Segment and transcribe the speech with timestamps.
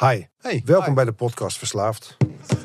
[0.00, 0.62] Hi, Hey.
[0.64, 2.16] welkom bij de podcast Verslaafd.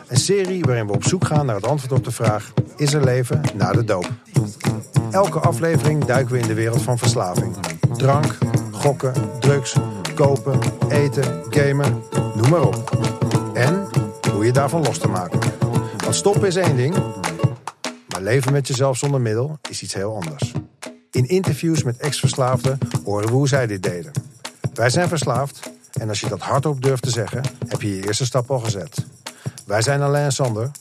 [0.07, 3.03] Een serie waarin we op zoek gaan naar het antwoord op de vraag: is er
[3.03, 4.09] leven na de doop?
[5.11, 7.55] Elke aflevering duiken we in de wereld van verslaving.
[7.97, 8.37] Drank,
[8.71, 9.75] gokken, drugs,
[10.15, 12.03] kopen, eten, gamen,
[12.35, 12.97] noem maar op.
[13.53, 13.87] En
[14.33, 15.39] hoe je daarvan los te maken.
[15.97, 16.95] Want stoppen is één ding,
[18.07, 20.51] maar leven met jezelf zonder middel is iets heel anders.
[21.11, 24.11] In interviews met ex-verslaafden horen we hoe zij dit deden.
[24.73, 28.25] Wij zijn verslaafd en als je dat hardop durft te zeggen, heb je je eerste
[28.25, 29.05] stap al gezet.
[29.65, 30.71] Wij zijn Alain en Sander.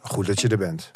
[0.00, 0.90] Goed dat je er bent.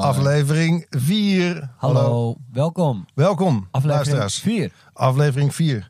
[0.00, 1.70] Aflevering 4.
[1.76, 3.06] Hallo, welkom.
[3.14, 4.38] Welkom, Aflevering luisteraars.
[4.38, 4.72] 4.
[4.92, 5.88] Aflevering 4.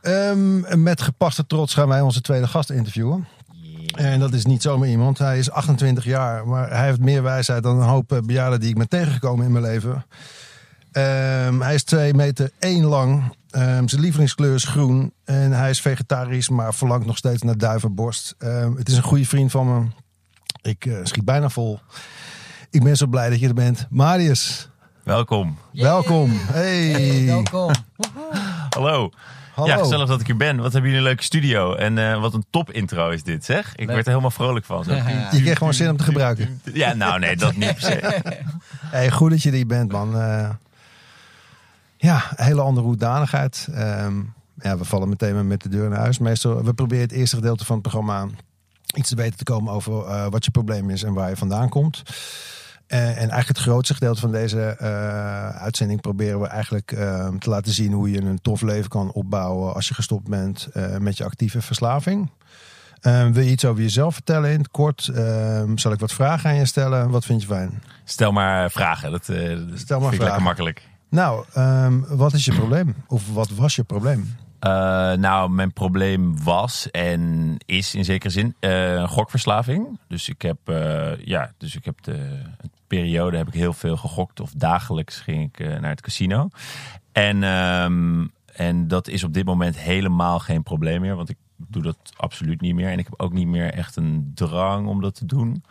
[0.00, 3.26] Ehm, met gepaste trots gaan wij onze tweede gast interviewen.
[4.00, 5.18] En dat is niet zomaar iemand.
[5.18, 8.68] Hij is 28 jaar, maar hij heeft meer wijsheid dan een hoop eh, bejaarden die
[8.68, 10.06] ik ben tegengekomen in mijn leven.
[10.92, 13.34] Ehm, hij is 2 meter 1 lang.
[13.50, 15.12] Ehm, zijn lievelingskleur is groen.
[15.24, 18.34] En hij is vegetarisch, maar verlangt nog steeds naar duivenborst.
[18.38, 19.86] Ehm, het is een goede vriend van me.
[20.62, 21.80] Ik eh, schiet bijna vol.
[22.70, 23.86] Ik ben zo blij dat je er bent.
[23.90, 24.68] Marius,
[25.02, 25.58] Welkom.
[25.72, 26.30] welkom.
[26.32, 26.86] Hey.
[26.86, 27.72] Hey, welkom.
[28.68, 29.10] Hallo.
[29.60, 29.74] Hallo.
[29.74, 30.56] Ja, gezellig dat ik hier ben.
[30.56, 31.74] Wat hebben jullie een leuke studio.
[31.74, 33.72] En eh, wat een top intro is dit, zeg.
[33.72, 33.88] Ik Leuk.
[33.88, 34.84] werd er helemaal vrolijk van.
[34.84, 34.94] Zo.
[34.94, 35.28] Ja.
[35.30, 36.60] Je kreeg gewoon zin om te gebruiken.
[36.72, 38.20] Ja, nou nee, dat niet per se.
[38.90, 40.20] Hey, goed dat je er bent, man.
[40.20, 40.48] Eh,
[41.96, 43.68] ja, een hele andere hoedanigheid.
[43.74, 44.16] Ehm,
[44.60, 46.18] ja, we vallen meteen met de deur naar huis.
[46.18, 48.26] Meestal, we proberen het eerste gedeelte van het programma
[48.94, 51.68] iets te weten te komen over eh, wat je probleem is en waar je vandaan
[51.68, 52.02] komt.
[52.90, 57.50] Eh, en eigenlijk het grootste gedeelte van deze eh, uitzending proberen we eigenlijk ehm, te
[57.50, 61.16] laten zien hoe je een tof leven kan opbouwen als je gestopt bent eh, met
[61.16, 62.30] je actieve verslaving.
[63.00, 65.08] Ehm, wil je iets over jezelf vertellen in het kort?
[65.08, 67.10] Ehm, zal ik wat vragen aan je stellen?
[67.10, 67.82] Wat vind je fijn?
[68.04, 69.10] Stel maar vragen.
[69.10, 70.16] Dat, Stel maar vind ik vragen.
[70.18, 70.82] lekker makkelijk.
[71.08, 71.44] Nou,
[72.08, 72.94] wat is je probleem?
[73.06, 74.36] Of wat was je probleem?
[74.60, 79.98] Eh, nou, mijn probleem was en is in zekere zin eh, gokverslaving.
[80.08, 82.42] Dus ik heb, eh, ja, dus ik heb de
[82.86, 84.40] periode heb ik heel veel gegokt.
[84.40, 86.48] Of dagelijks ging ik naar het casino.
[87.12, 91.16] En, ehm, en dat is op dit moment helemaal geen probleem meer.
[91.16, 92.90] Want ik doe dat absoluut niet meer.
[92.90, 95.64] En ik heb ook niet meer echt een drang om dat te doen.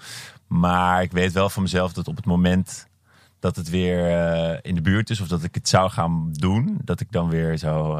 [0.48, 2.88] Maar ik weet wel van mezelf dat op het moment
[3.40, 5.22] dat het weer in de buurt is.
[5.22, 6.80] Of dat ik het zou gaan doen.
[6.84, 7.98] Dat ik dan weer zo...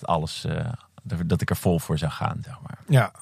[0.00, 0.72] dat alles, eh,
[1.26, 2.78] dat ik er vol voor zou gaan, zeg maar.
[2.88, 3.12] Ja.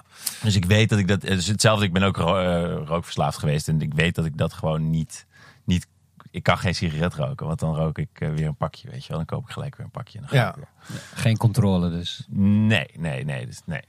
[0.42, 3.68] Dus ik weet dat ik dat, dus hetzelfde, ik ben ook ro- eh, rookverslaafd geweest
[3.68, 5.26] en ik weet dat ik dat gewoon niet,
[5.64, 5.86] niet,
[6.30, 9.08] ik kan geen sigaret roken, want dan rook ik eh, weer een pakje, weet je
[9.08, 9.16] wel.
[9.16, 10.94] Dan koop ik gelijk weer een pakje en dan ga Ja.
[11.14, 12.24] Geen controle dus.
[12.30, 13.82] Nee, nee, nee, dus nee.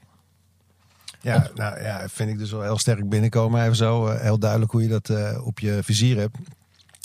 [1.20, 3.62] Ja, nou ja, vind ik dus wel heel sterk binnenkomen.
[3.62, 6.36] Even zo heel duidelijk hoe je dat eh, op je vizier hebt.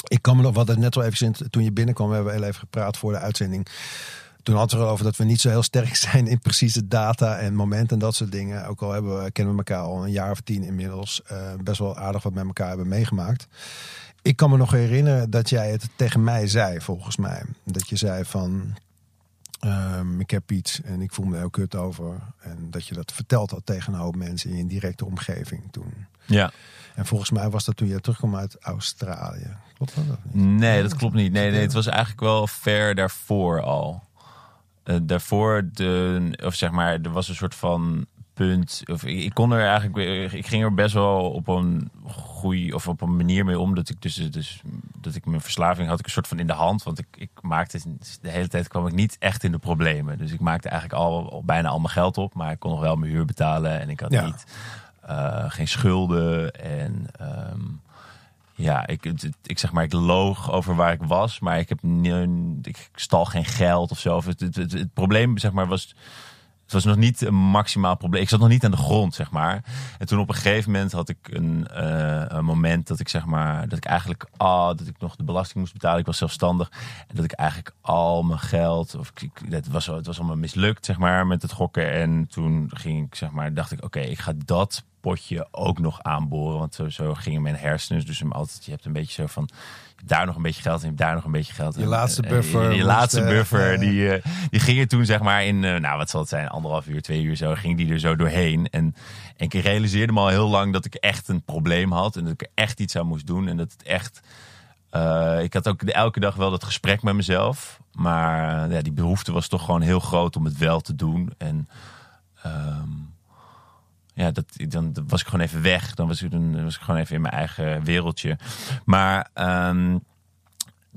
[0.08, 2.34] Ik kan me nog, wat het net wel even in, toen je binnenkwam, we hebben
[2.34, 3.68] heel even gepraat voor de uitzending.
[4.44, 7.56] Toen hadden we erover dat we niet zo heel sterk zijn in precieze data en
[7.56, 8.68] momenten en dat soort dingen.
[8.68, 11.22] Ook al hebben we, kennen we elkaar al een jaar of tien inmiddels.
[11.26, 13.48] eh, best wel aardig wat met elkaar hebben meegemaakt.
[14.22, 17.44] Ik kan me nog herinneren dat jij het tegen mij zei, volgens mij.
[17.64, 18.76] Dat je zei van,
[19.60, 22.16] ehm, ik heb iets en ik voel me heel kut over.
[22.40, 25.94] En dat je dat verteld had tegen een hoop mensen in je directe omgeving toen.
[26.26, 26.52] Ja.
[26.96, 29.56] En volgens mij was dat toen je terugkwam uit Australië.
[29.74, 30.04] Klopt dat?
[30.10, 30.46] of niet?
[30.46, 31.32] Nee, dat klopt niet.
[31.32, 34.04] Nee, nee, het was eigenlijk wel ver daarvoor al.
[34.84, 38.82] Eh, daarvoor, de, of zeg maar, er was een soort van punt.
[38.86, 42.88] Of ik, ik kon er eigenlijk, ik ging er best wel op een goede of
[42.88, 44.62] op een manier mee om dat ik dus, dus
[45.02, 47.30] dat ik mijn verslaving had ik een soort van in de hand, want ik, ik
[47.42, 47.80] maakte
[48.22, 50.18] de hele tijd kwam ik niet echt in de problemen.
[50.18, 52.80] Dus ik maakte eigenlijk al, al bijna al mijn geld op, maar ik kon nog
[52.80, 54.26] wel mijn huur betalen en ik had Ja.
[54.26, 54.46] niet
[55.02, 57.60] eh, geen schulden en ehm,
[58.56, 59.06] ja, ik,
[59.44, 61.80] ik zeg maar, ik loog over waar ik was, maar ik heb
[62.62, 64.22] ik stal geen geld of zo.
[64.26, 65.96] Het, het, probleem, zeg maar, was.
[66.64, 68.22] Het was nog niet een maximaal probleem.
[68.22, 69.64] Ik zat nog niet aan de grond, zeg maar.
[70.00, 73.68] En toen op een gegeven moment had ik een, eh, moment dat ik zeg maar
[73.68, 76.00] dat ik eigenlijk ah, dat ik nog de belasting moest betalen.
[76.00, 76.72] Ik was zelfstandig
[77.08, 80.86] en dat ik eigenlijk al mijn geld of ik- het was het was allemaal mislukt,
[80.86, 81.92] zeg maar, met het gokken.
[81.92, 86.02] En toen ging ik zeg maar dacht ik oké, ik ga dat potje ook nog
[86.02, 88.06] aanboren, want zo, zo gingen mijn hersenen.
[88.06, 89.50] Dus hem altijd je hebt een beetje zo van
[89.98, 91.76] je daar nog een beetje geld en je hebt daar nog een beetje geld.
[91.76, 94.88] Je En, laatste eh, buffer Je, je laatste eh, buffer, die, eh, die ging er
[94.88, 97.54] toen zeg maar in, eh, nou wat zal het zijn, anderhalf uur, twee uur zo,
[97.56, 98.68] ging die er zo doorheen.
[98.70, 98.96] En,
[99.38, 102.34] en ik realiseerde me al heel lang dat ik echt een probleem had en dat
[102.34, 103.48] ik er echt iets aan moest doen.
[103.48, 104.22] En dat het echt,
[104.90, 107.80] eh, ik had ook elke dag wel dat gesprek met mezelf.
[107.92, 111.34] Maar ja, die behoefte was toch gewoon heel groot om het wel te doen.
[111.38, 111.70] En
[112.44, 112.90] ehm,
[114.14, 115.94] ja, dat, dan was ik gewoon even weg.
[115.94, 116.32] Dan was ik,
[116.64, 118.38] was ik gewoon even in mijn eigen wereldje.
[118.86, 119.98] Maar ehm,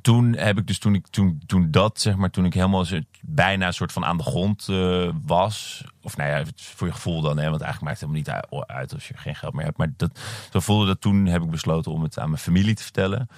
[0.07, 2.87] toen heb ik dus toen ik toen, toen dat zeg maar toen ik helemaal
[3.21, 7.21] bijna een soort van aan de grond eh, was of nou ja voor je gevoel
[7.21, 9.77] dan hè want eigenlijk maakt het helemaal niet uit- als je geen geld meer hebt
[9.77, 10.21] maar dat
[10.51, 13.29] zo voelde dat toen heb ik besloten om het aan mijn familie te vertellen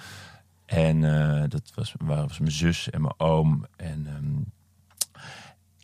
[0.65, 4.41] en eh, dat was, was mijn zus en mijn oom en ehm,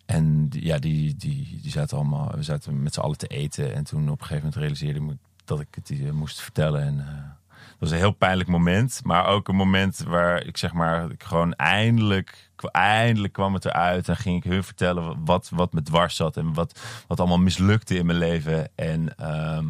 [0.05, 3.73] en ja, die, die, die zaten allemaal, we zaten met z'n allen te eten.
[3.73, 6.81] En toen op een gegeven moment realiseerde ik dat ik het die, eh, moest vertellen.
[6.81, 9.01] En eh, dat was een heel pijnlijk moment.
[9.03, 14.09] Maar ook een moment waar ik zeg maar, ik gewoon eindelijk, eindelijk kwam het eruit.
[14.09, 16.37] En ging ik hun vertellen wat, wat me dwars zat.
[16.37, 18.69] En wat, wat allemaal mislukte in mijn leven.
[18.75, 19.67] En, ehm,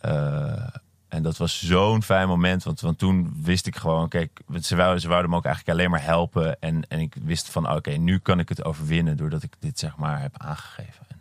[0.00, 0.66] eh,
[1.08, 2.62] en dat was zo'n fijn moment.
[2.62, 5.90] Want, want toen wist ik gewoon, kijk, ze wouden, ze wouden me ook eigenlijk alleen
[5.90, 6.60] maar helpen.
[6.60, 9.96] En, en ik wist van, oké, nu kan ik het overwinnen doordat ik dit zeg
[9.96, 11.06] maar heb aangegeven.
[11.08, 11.20] En,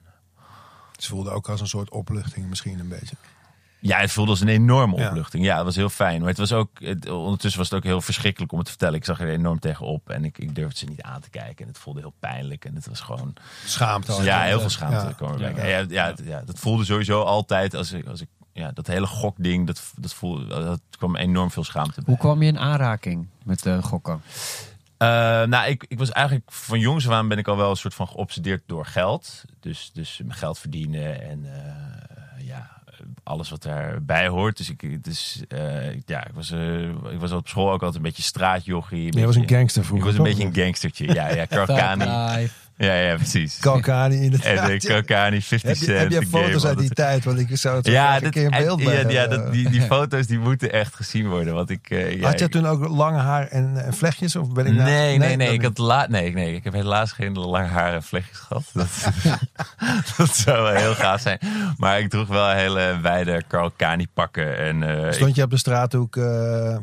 [0.95, 3.15] Het voelde ook als een soort opluchting misschien een beetje.
[3.79, 5.43] ja, het voelde als een enorme opluchting.
[5.43, 6.19] Ja, het was heel fijn.
[6.19, 8.99] Maar het was ook, het, ondertussen was het ook heel verschrikkelijk om het te vertellen.
[8.99, 11.65] Ik zag er enorm tegenop en ik, ik durfde ze niet aan te kijken.
[11.65, 12.65] En het voelde heel pijnlijk.
[12.65, 13.33] En het was gewoon,
[13.65, 14.23] Schaamte.
[14.23, 15.69] ja, heel veel schaamte kwam erbij.
[15.69, 19.67] Ja, ja, ja, dat voelde sowieso altijd als ik, als ik ja, dat hele gokding,
[19.67, 22.03] dat, dat voelde, dat kwam enorm veel schaamte bij.
[22.05, 24.21] Hoe kwam je in aanraking met eh, gokken?
[24.97, 25.07] Eh,
[25.43, 27.93] nou, ik, ik was eigenlijk van jongs af aan ben ik al wel een soort
[27.93, 29.43] van geobsedeerd door geld.
[29.59, 32.69] Dus, dus mijn geld verdienen en eh, ja,
[33.23, 34.57] alles wat daarbij hoort.
[34.57, 36.51] Dus ik, dus, eh, ja, ik, was,
[37.11, 39.17] ik was op school ook altijd een beetje straatjochie.
[39.17, 40.07] Je was een gangster Ik vroeger.
[40.07, 40.35] was een toch?
[40.37, 41.13] beetje een gangstertje.
[41.13, 41.45] Ja, ja.
[42.77, 43.57] Ja, ja, precies.
[43.59, 46.13] Kalkani in het En de Kalkani, 50 Heb je, Cent.
[46.13, 47.23] heb je foto's Game, uit die tijd?
[47.23, 49.81] Want ik zou het Ja, een keer een beeld ja, bij ja, dat, die, die
[49.81, 51.53] foto's die moeten echt gezien worden.
[51.53, 54.35] Want ik, eh, ja, Had je toen ook lange haar en, en vlechtjes?
[54.35, 55.53] Of ben ik Nee, nee, nee.
[55.53, 58.63] Ik, had nee, nee, ik heb helaas geen lange haar en vlechtjes gehad.
[58.73, 58.87] Dat,
[60.17, 61.39] dat zou wel heel gaaf zijn.
[61.77, 64.57] Maar ik droeg wel hele wijde Carl Kani pakken.
[64.57, 66.17] En, eh, ik- Stond je op de straathoek?
[66.17, 66.77] eh,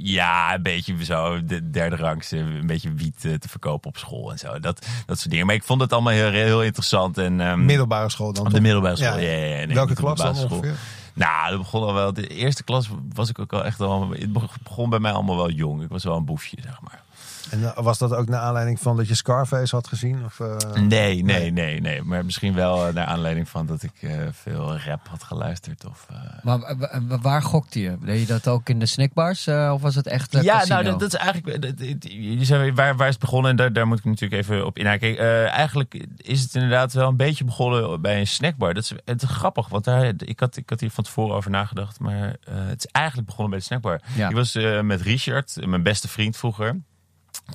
[0.00, 4.30] ja, een beetje zo de derde rangs, een beetje wiet eh, te verkopen op school
[4.30, 4.60] en zo.
[4.60, 5.46] Dat, dat soort dingen.
[5.46, 7.18] Maar ik vond het allemaal heel, heel interessant.
[7.18, 8.46] En, ehm, middelbare school dan?
[8.46, 9.18] op de middelbare school.
[9.18, 9.30] Ja.
[9.30, 10.76] Ja, ja, ja, nee, Welke klas dan ongeveer?
[11.14, 12.12] Nou, dat begon al wel.
[12.12, 14.10] De eerste klas was ik ook al echt al.
[14.10, 15.82] Het begon bij mij allemaal wel jong.
[15.82, 17.02] Ik was wel een boefje, zeg maar.
[17.50, 20.24] En eh, was dat ook naar aanleiding van dat je Scarface had gezien?
[20.24, 22.02] Of, eh, Nee, nee, nee, nee.
[22.02, 25.84] Maar misschien wel eh, naar aanleiding van dat ik eh, veel rap had geluisterd.
[25.86, 26.16] Of, eh.
[26.42, 26.76] Maar wa-
[27.08, 27.96] wa- waar gokte je?
[28.00, 29.48] Deed je dat ook in de snackbars?
[29.48, 30.74] of was het echt Ja, casino?
[30.74, 31.62] nou, dat, dat is eigenlijk.
[31.62, 33.50] dat- dat- Je zei, waar, waar is het begonnen?
[33.50, 35.18] En daar, daar moet ik natuurlijk even op inhaken.
[35.18, 38.74] Eh, eigenlijk is het inderdaad wel een beetje begonnen bij een snackbar.
[38.74, 41.50] Dat is, het is grappig, want daar, ik, had, ik had hier van tevoren over
[41.50, 42.00] nagedacht.
[42.00, 44.00] Maar eh, het is eigenlijk begonnen bij de snackbar.
[44.14, 44.28] Ja.
[44.28, 46.76] Ik was eh, met Richard, mijn beste vriend vroeger.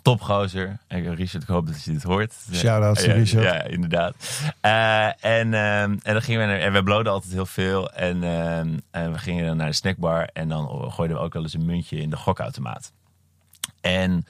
[0.02, 0.78] Topgozer.
[0.88, 2.34] En Richard, ik hoop dat je dit hoort.
[2.54, 3.44] Shout-out to ja, Richard.
[3.44, 4.16] Ja, inderdaad.
[4.62, 7.92] Eh, en, ehm, en dan gingen we naar, en we bloden altijd heel veel.
[7.92, 10.30] En, ehm, en we gingen dan naar de snackbar.
[10.34, 12.92] En dan gooiden we ook wel eens een muntje in de gokautomaat.
[13.82, 14.26] En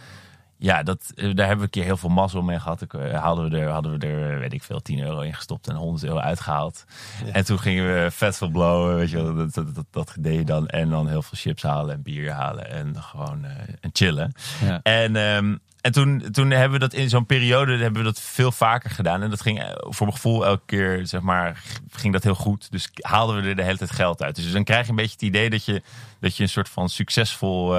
[0.57, 2.81] ja, dat, eh, daar hebben we een keer heel veel mazzel mee gehad.
[2.81, 5.33] Ik, eh, hadden, we er, hadden we er, eh, weet ik veel, 10 euro in
[5.33, 6.85] gestopt en 100 euro uitgehaald.
[7.31, 9.35] En toen gingen we vet veel blowen, weet je wel.
[9.35, 10.67] Dat, dat, dat, dat deed je dan.
[10.67, 13.45] En dan heel veel chips halen en bier halen en gewoon
[13.81, 14.33] en chillen.
[14.65, 14.79] Ja.
[14.83, 18.51] En, ehm, en toen, toen hebben we dat in zo'n periode hebben we dat veel
[18.51, 19.21] vaker gedaan.
[19.21, 22.71] En dat ging voor mijn gevoel elke keer, zeg maar, ging dat heel goed.
[22.71, 24.35] Dus haalden we er de hele tijd geld uit.
[24.35, 25.81] Dus dan krijg je een beetje het idee dat je,
[26.19, 27.75] dat je een soort van succesvol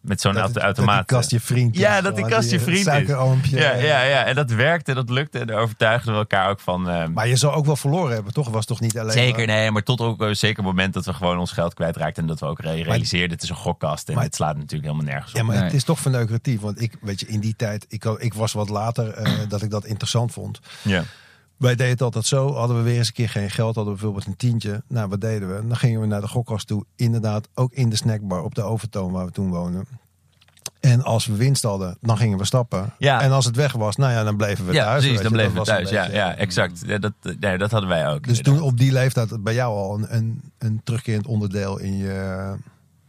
[0.00, 0.74] met zo'n automaat.
[0.74, 3.50] Dat die kast je vriend is, Ja, dat die gewoon, kast je vriend is.
[3.50, 5.38] ja, ja, ja, en dat werkte, dat lukte.
[5.38, 6.88] En daar overtuigden we elkaar ook van.
[6.88, 8.44] eh, Maar je zou ook wel verloren hebben, toch?
[8.44, 11.04] Het was toch niet alleen Zeker, maar- nee, maar tot ook een zeker moment dat
[11.04, 12.22] we gewoon ons geld kwijtraakten.
[12.22, 14.08] En dat we ook re- realiseerden, het is een gokkast.
[14.08, 15.38] En Maar- het slaat natuurlijk helemaal nergens op.
[15.38, 15.64] Ja, maar Nee.
[15.64, 16.60] het is toch verneukeratief.
[16.60, 19.70] Want ik, weet je, in die tijd, ik, ik was wat later eh, dat ik
[19.70, 20.60] dat interessant vond.
[20.82, 21.02] Ja.
[21.58, 22.52] Wij deden het altijd zo.
[22.54, 24.82] Hadden we weer eens een keer geen geld, hadden we bijvoorbeeld een tientje.
[24.88, 25.66] Nou, wat deden we?
[25.68, 26.84] Dan gingen we naar de gokkast toe.
[26.96, 29.86] Inderdaad, ook in de snackbar op de Overtoon waar we toen woonden.
[30.80, 32.94] En als we winst hadden, dan gingen we stappen.
[32.98, 33.20] Ja.
[33.20, 35.04] En als het weg was, nou ja, dan bleven we Ja, thuis.
[35.04, 35.90] precies, dan bleven we thuis.
[35.90, 36.82] Ja, ja, exact.
[36.86, 38.26] Ja, dat, nee, dat hadden wij ook.
[38.26, 42.54] Dus toen op die leeftijd bij jou al een, een, een terugkerend onderdeel in je,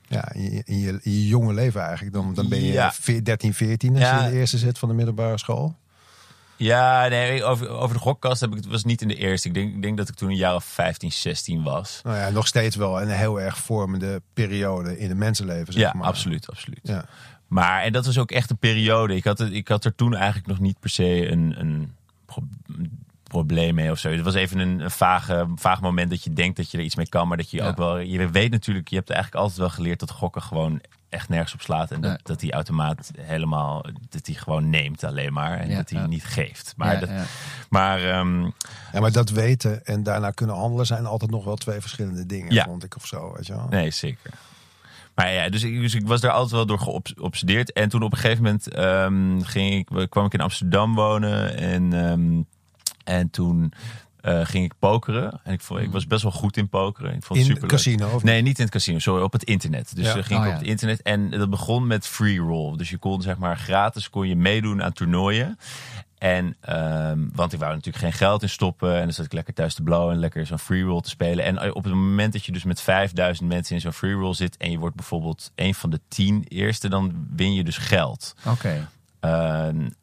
[0.07, 2.13] ja, in je, in je, in je jonge leven eigenlijk.
[2.13, 2.91] Dan, dan ben je Ja.
[2.91, 4.19] veer- 13, 14 als Ja.
[4.19, 5.75] je in de eerste zit van de middelbare school.
[6.59, 9.47] Ja, nee, over, over de gokkast heb ik het was niet in de eerste.
[9.47, 11.99] Ik denk, ik denk dat ik toen een jaar of 15, 16 was.
[12.03, 15.73] Nou ja, nog steeds wel een heel erg vormende periode in het mensenleven.
[15.73, 16.07] Zeg Ja, maar.
[16.07, 16.79] absoluut, absoluut.
[16.83, 17.05] Ja.
[17.47, 19.15] Maar, en dat was ook echt een periode.
[19.15, 22.47] Ik had, het, ik had er toen eigenlijk nog niet per se een, een pro-
[23.23, 24.09] probleem mee of zo.
[24.09, 26.95] Het was even een, een vage, vaag moment dat je denkt dat je er iets
[26.95, 27.27] mee kan.
[27.27, 27.67] Maar dat je Ja.
[27.67, 27.97] ook wel...
[27.97, 31.61] Je weet natuurlijk, je hebt eigenlijk altijd wel geleerd dat gokken gewoon echt nergens op
[31.61, 31.91] slaat.
[31.91, 32.19] En dat, Nee.
[32.23, 33.85] dat die automaat helemaal...
[34.09, 35.59] Dat hij gewoon neemt alleen maar.
[35.59, 36.07] En Ja, dat hij ja.
[36.07, 36.73] niet geeft.
[36.77, 37.23] Maar, Ja, dat, ja.
[37.69, 38.43] maar ehm,
[38.93, 42.53] ja, maar dat weten en daarna kunnen handelen zijn altijd nog wel twee verschillende dingen,
[42.53, 42.63] Ja.
[42.63, 43.33] vond ik of zo.
[43.35, 43.67] Weet je wel.
[43.69, 44.31] Nee, zeker.
[45.15, 47.71] Maar ja, dus ik, dus ik was daar altijd wel door geobsedeerd.
[47.73, 51.57] En toen op een gegeven moment ehm, ging ik, kwam ik in Amsterdam wonen.
[51.57, 52.41] En, ehm,
[53.03, 53.73] en toen
[54.21, 55.39] eh, ging ik pokeren.
[55.43, 57.15] En ik, vond, ik was best wel goed in pokeren.
[57.15, 58.09] Ik vond In het casino?
[58.09, 59.95] Of Nee, niet in het casino, sorry, op het internet.
[59.95, 60.15] Dus Ja.
[60.17, 60.55] eh, ging Oh, ik ja.
[60.55, 62.77] op het internet en dat begon met free roll.
[62.77, 65.57] Dus je kon zeg maar gratis kon je meedoen aan toernooien.
[66.17, 69.53] En ehm, want ik wou natuurlijk geen geld in stoppen en dan zat ik lekker
[69.53, 71.45] thuis te blowen en lekker zo'n free roll te spelen.
[71.45, 74.33] En eh, op het moment dat je dus met 5000 mensen in zo'n free roll
[74.33, 78.35] zit en je wordt bijvoorbeeld een van de 10 eerste, dan win je dus geld.
[78.47, 78.87] Oké.
[79.25, 79.31] Uh,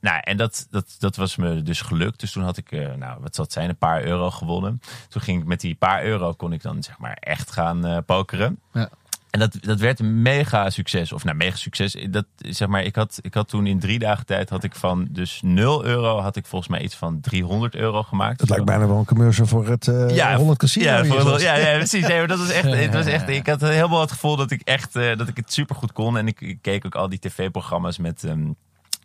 [0.00, 2.20] nou, en dat, dat, dat was me dus gelukt.
[2.20, 4.80] Dus toen had ik, uh, nou, wat zal het zijn, een paar euro gewonnen.
[5.08, 7.98] Toen ging ik met die paar euro, kon ik dan zeg maar echt gaan uh,
[8.06, 8.58] pokeren.
[8.72, 8.88] Ja.
[9.36, 11.12] En dat, dat werd een mega succes.
[11.12, 12.06] Of nou, mega succes.
[12.10, 15.06] Dat, zeg maar, ik, had, ik had toen in drie dagen tijd had ik van
[15.10, 18.40] dus 0 euro had ik volgens mij iets van 300 euro gemaakt.
[18.40, 20.84] Het lijkt bijna wel een commercial voor het uh, ja, 100 casino.
[20.84, 22.06] Ja, voor, ja, ja, precies.
[22.06, 24.60] Nee, maar dat was echt, het was echt, ik had helemaal het gevoel dat ik
[24.60, 26.18] echt uh, dat ik het super goed kon.
[26.18, 28.22] En ik, ik keek ook al die tv-programma's met.
[28.22, 28.56] Um,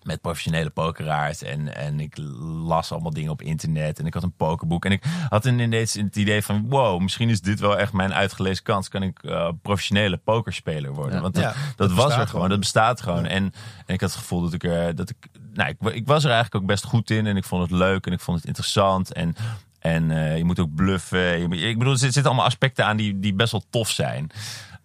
[0.04, 1.44] met professionele pokeraars.
[1.44, 2.18] En, en ik
[2.66, 4.00] las allemaal dingen op internet.
[4.00, 4.86] En ik had een pokerboek.
[4.86, 6.70] En ik had ineens het idee van...
[6.70, 8.90] wow, misschien is dit wel echt mijn uitgelezen kans.
[8.90, 11.16] Kan ik uh, professionele pokerspeler worden?
[11.16, 11.22] Ja.
[11.22, 12.28] Want dat, Ja, dat, dat was er gewoon.
[12.28, 12.50] gewoon.
[12.50, 13.26] Dat bestaat gewoon.
[13.26, 13.54] En,
[13.86, 14.96] en ik had het gevoel dat ik er...
[14.96, 15.18] Dat ik,
[15.54, 17.28] nou, ik, ik was er eigenlijk ook best goed in.
[17.28, 18.06] En ik vond het leuk.
[18.06, 19.14] En ik vond het interessant.
[19.14, 19.36] En...
[19.80, 21.20] En uh, je moet ook bluffen.
[21.20, 24.32] Je, ik bedoel, er zitten allemaal aspecten aan die, die best wel tof zijn.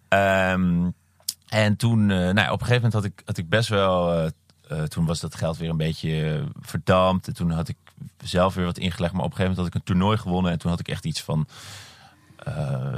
[0.09, 0.93] Um,
[1.47, 4.31] en toen, uh, nou, op een gegeven moment had ik, had ik best wel...
[4.71, 7.27] Uh, uh, toen was dat geld weer een beetje verdampt.
[7.27, 7.77] En toen had ik
[8.23, 9.13] zelf weer wat ingelegd.
[9.13, 10.51] Maar op een gegeven moment had ik een toernooi gewonnen.
[10.51, 11.47] En toen had ik echt iets van
[12.47, 12.97] uh,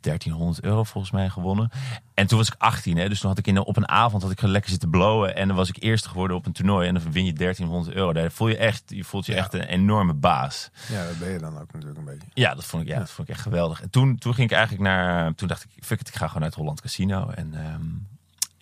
[0.00, 1.70] 1300 euro volgens mij gewonnen.
[2.14, 2.96] En toen was ik 18.
[2.96, 5.36] Hè, dus toen had ik in, op een avond had ik lekker zitten blowen.
[5.36, 6.88] En dan was ik eerste geworden op een toernooi.
[6.88, 8.12] En dan win je 1300 euro.
[8.12, 9.38] Daar voel je echt, je voelt je Ja.
[9.38, 10.70] echt een enorme baas.
[10.88, 12.26] Ja, dat ben je dan ook natuurlijk een beetje.
[12.34, 13.82] Ja, dat vond ik, ja, dat vond ik echt geweldig.
[13.82, 15.34] En toen, toen ging ik eigenlijk naar.
[15.34, 17.28] Toen dacht ik, fuck it, ik ga gewoon uit Holland Casino.
[17.28, 18.06] En, um,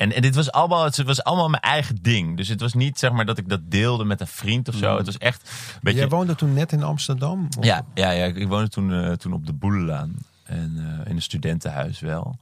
[0.00, 2.36] en, en dit was allemaal, het was allemaal mijn eigen ding.
[2.36, 4.96] Dus het was niet zeg maar dat ik dat deelde met een vriend of zo.
[4.96, 5.42] Het was echt
[5.74, 5.98] een beetje.
[5.98, 7.48] Jij woonde toen net in Amsterdam?
[7.58, 10.14] Of- Ja, ja, ja, ik woonde toen, uh, toen op de Boelenlaan.
[10.44, 12.38] En uh, in een studentenhuis wel.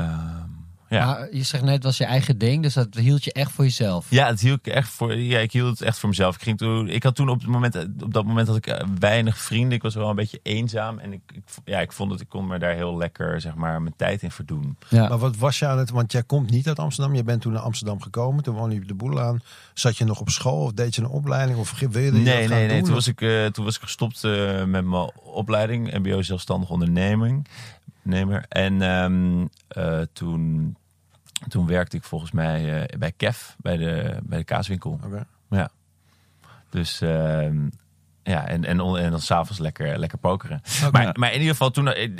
[0.00, 1.06] Um, ja.
[1.06, 3.64] Maar je zegt net, het was je eigen ding, dus dat hield je echt voor
[3.64, 4.06] jezelf.
[4.08, 5.14] Ja, het hield ik echt voor.
[5.16, 6.34] Ja, ik hield het echt voor mezelf.
[6.34, 8.76] Ik, ging toen, ik had toen op, het moment, op dat moment had ik uh,
[8.98, 9.72] weinig vrienden.
[9.72, 10.98] Ik was wel een beetje eenzaam.
[10.98, 13.82] En ik, ik, ja, ik vond dat ik kon me daar heel lekker zeg maar,
[13.82, 14.76] mijn tijd in verdoen.
[14.88, 15.08] Ja.
[15.08, 15.90] Maar wat was je aan het...
[15.90, 17.14] Want jij komt niet uit Amsterdam.
[17.14, 18.42] Je bent toen naar Amsterdam gekomen.
[18.42, 19.42] Toen woonde je op de boel aan.
[19.74, 20.62] Zat je nog op school?
[20.62, 21.58] Of deed je een opleiding?
[21.58, 22.68] Of wilde je Nee, dat nee, gaan nee.
[22.68, 22.82] doen?
[22.82, 25.98] Toen was, ik, uh, toen was ik gestopt uh, met mijn opleiding.
[25.98, 27.48] MBO zelfstandig onderneming.
[28.06, 28.44] Nemer.
[28.48, 30.76] En um, uh, toen,
[31.48, 35.00] toen werkte ik volgens mij uh, bij Kef, bij de, bij de kaaswinkel.
[35.04, 35.24] Okay.
[35.50, 35.70] Ja.
[36.70, 37.50] Dus uh,
[38.26, 40.62] ja, en, en, en dan s'avonds lekker, lekker pokeren.
[40.86, 41.04] Okay.
[41.04, 42.10] Maar, maar in ieder geval, toen, eh,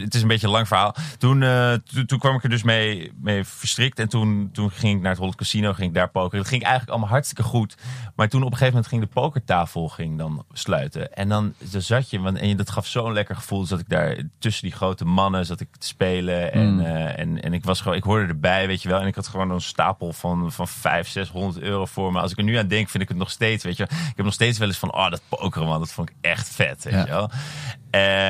[0.00, 0.94] het is een beetje een lang verhaal.
[1.18, 3.98] Toen, uh, toen, toen kwam ik er dus mee, mee verstrikt.
[3.98, 6.38] En toen, toen ging ik naar het Holland Casino, ging ik daar pokeren.
[6.38, 7.76] Dat ging eigenlijk allemaal hartstikke goed.
[8.14, 11.14] Maar toen op een gegeven moment ging de pokertafel ging dan sluiten.
[11.14, 13.64] En dan, dan zat je, want, en dat gaf zo'n lekker gevoel.
[13.64, 16.52] Zat ik daar tussen die grote mannen zat ik te spelen.
[16.52, 16.80] En, Mm.
[16.80, 19.00] uh, en, en ik was gewoon, ik hoorde erbij, weet je wel.
[19.00, 22.20] En ik had gewoon een stapel van, van 500, 600 euro voor me.
[22.20, 23.82] Als ik er nu aan denk, vind ik het nog steeds, weet je.
[23.82, 26.48] Ik heb nog steeds wel eens van, oh, dat pokeren, man, dat vond ik echt
[26.48, 27.04] vet, weet Ja.
[27.04, 27.30] je wel.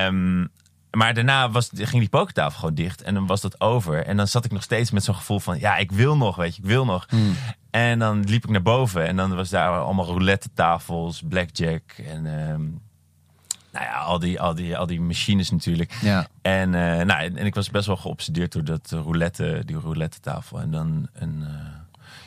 [0.07, 0.49] Um,
[0.91, 4.05] maar daarna was, ging die pokertafel gewoon dicht en dan was dat over.
[4.05, 6.57] En dan zat ik nog steeds met zo'n gevoel van, ja, ik wil nog, weet
[6.57, 7.07] je, ik wil nog.
[7.11, 7.37] Mm.
[7.71, 12.27] En dan liep ik naar boven en dan was daar allemaal roulette tafels, blackjack en
[12.27, 12.81] um,
[13.73, 15.93] nou ja, al die, al die, al die machines natuurlijk.
[16.03, 16.27] Ja.
[16.43, 20.21] En, uh, nou, en, en ik was best wel geobsedeerd door dat roulette, die roulette
[20.21, 20.61] tafel.
[20.61, 21.49] En dan, en, uh,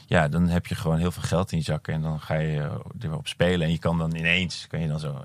[0.10, 2.60] ja, dan heb je gewoon heel veel geld in je zakken en dan ga je
[2.60, 3.68] er weer op spelen.
[3.68, 5.24] En je kan dan ineens, kan je dan zo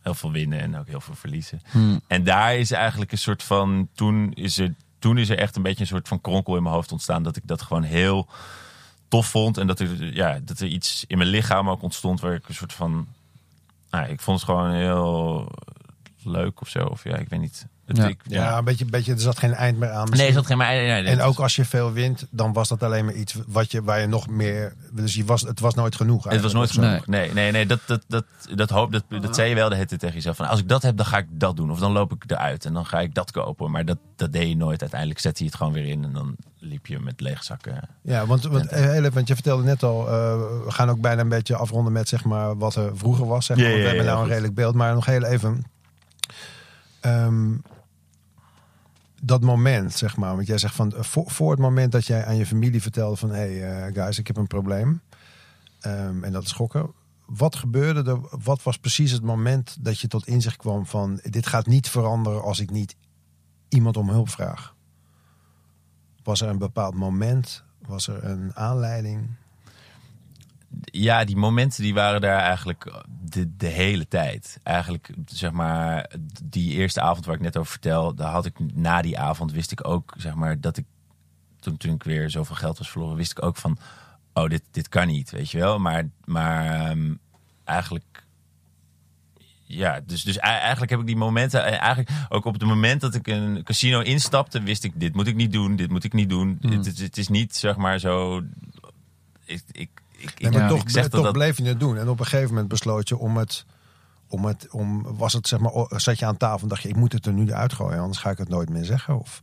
[0.00, 1.60] heel veel winnen en ook heel veel verliezen.
[1.70, 2.00] Hmm.
[2.06, 5.62] En daar is eigenlijk een soort van, toen is er, toen is er echt een
[5.62, 8.28] beetje een soort van kronkel in mijn hoofd ontstaan dat ik dat gewoon heel
[9.08, 9.58] tof vond.
[9.58, 12.54] En dat er, ja, dat er iets in mijn lichaam ook ontstond waar ik een
[12.54, 13.08] soort van,
[13.90, 15.48] nou, ik vond het gewoon heel
[16.22, 16.84] leuk of zo.
[16.84, 17.66] Of ja, ik weet niet.
[17.86, 18.08] Ja.
[18.08, 20.08] ik, Ja, een beetje, beetje, er zat geen eind meer aan.
[20.10, 20.58] Nee, er zat geen.
[20.58, 23.70] Nee, nee, En ook als je veel wint, dan was dat alleen maar iets wat
[23.70, 24.74] je, waar je nog meer.
[24.92, 26.24] Dus je was, het was nooit genoeg.
[26.24, 27.06] Het was nooit genoeg.
[27.06, 27.66] Nee, nee, nee.
[27.66, 28.24] Dat, dat, dat,
[28.54, 30.36] dat, hoop, dat, dat zei je wel de tijd tegen jezelf.
[30.36, 31.70] Van, als ik dat heb, dan ga ik dat doen.
[31.70, 33.70] Of dan loop ik eruit en dan ga ik dat kopen.
[33.70, 34.80] Maar dat, dat deed je nooit.
[34.80, 36.04] Uiteindelijk zette je het gewoon weer in.
[36.04, 37.88] En dan liep je met lege zakken.
[38.02, 40.12] Ja, want, want, heel even, want je vertelde net al, eh,
[40.64, 43.46] we gaan ook bijna een beetje afronden met zeg maar, wat er vroeger was.
[43.46, 43.66] Zeg maar.
[43.66, 45.64] Ja, Want ja, we hebben nou een redelijk beeld, maar nog heel even.
[47.00, 47.52] Ehm,
[49.26, 50.34] dat moment, zeg maar.
[50.34, 53.16] Want jij zegt van, eh, voor, voor het moment dat jij aan je familie vertelde
[53.16, 53.30] van...
[53.30, 55.02] hé hey, eh, guys, ik heb een probleem.
[55.80, 56.92] Ehm, en dat is schokken.
[57.26, 58.40] Wat gebeurde er?
[58.42, 61.20] Wat was precies het moment dat je tot inzicht kwam van...
[61.22, 62.96] dit gaat niet veranderen als ik niet
[63.68, 64.74] iemand om hulp vraag?
[66.22, 67.64] Was er een bepaald moment?
[67.86, 69.28] Was er een aanleiding?
[70.82, 74.58] Ja, die momenten die waren daar eigenlijk de, de hele tijd.
[74.62, 76.10] Eigenlijk, zeg maar,
[76.44, 79.72] die eerste avond waar ik net over vertel, daar had ik na die avond wist
[79.72, 80.84] ik ook, zeg maar, dat ik
[81.60, 83.78] toen, toen ik weer zoveel geld was verloren, wist ik ook van,
[84.32, 85.78] oh, dit, dit kan niet, weet je wel.
[85.78, 87.14] Maar, maar ehm,
[87.64, 88.24] eigenlijk
[89.66, 93.14] ja, dus, dus eigenlijk heb ik die momenten, eh, eigenlijk ook op het moment dat
[93.14, 96.28] ik een casino instapte, wist ik, dit moet ik niet doen, dit moet ik niet
[96.28, 96.58] doen.
[96.60, 98.42] Het, het, het is niet, zeg maar, zo...
[99.44, 99.90] Ik, ik,
[100.30, 101.32] ik, Nee, maar Ja, toch, ik zeg dat toch dat...
[101.32, 101.96] bleef je het doen.
[101.98, 103.64] En op een gegeven moment besloot je om het...
[104.28, 106.96] Om het om, was het, zeg maar, zat je aan tafel en dacht je, ik
[106.96, 109.18] moet het er nu uitgooien, anders ga ik het nooit meer zeggen?
[109.18, 109.40] Of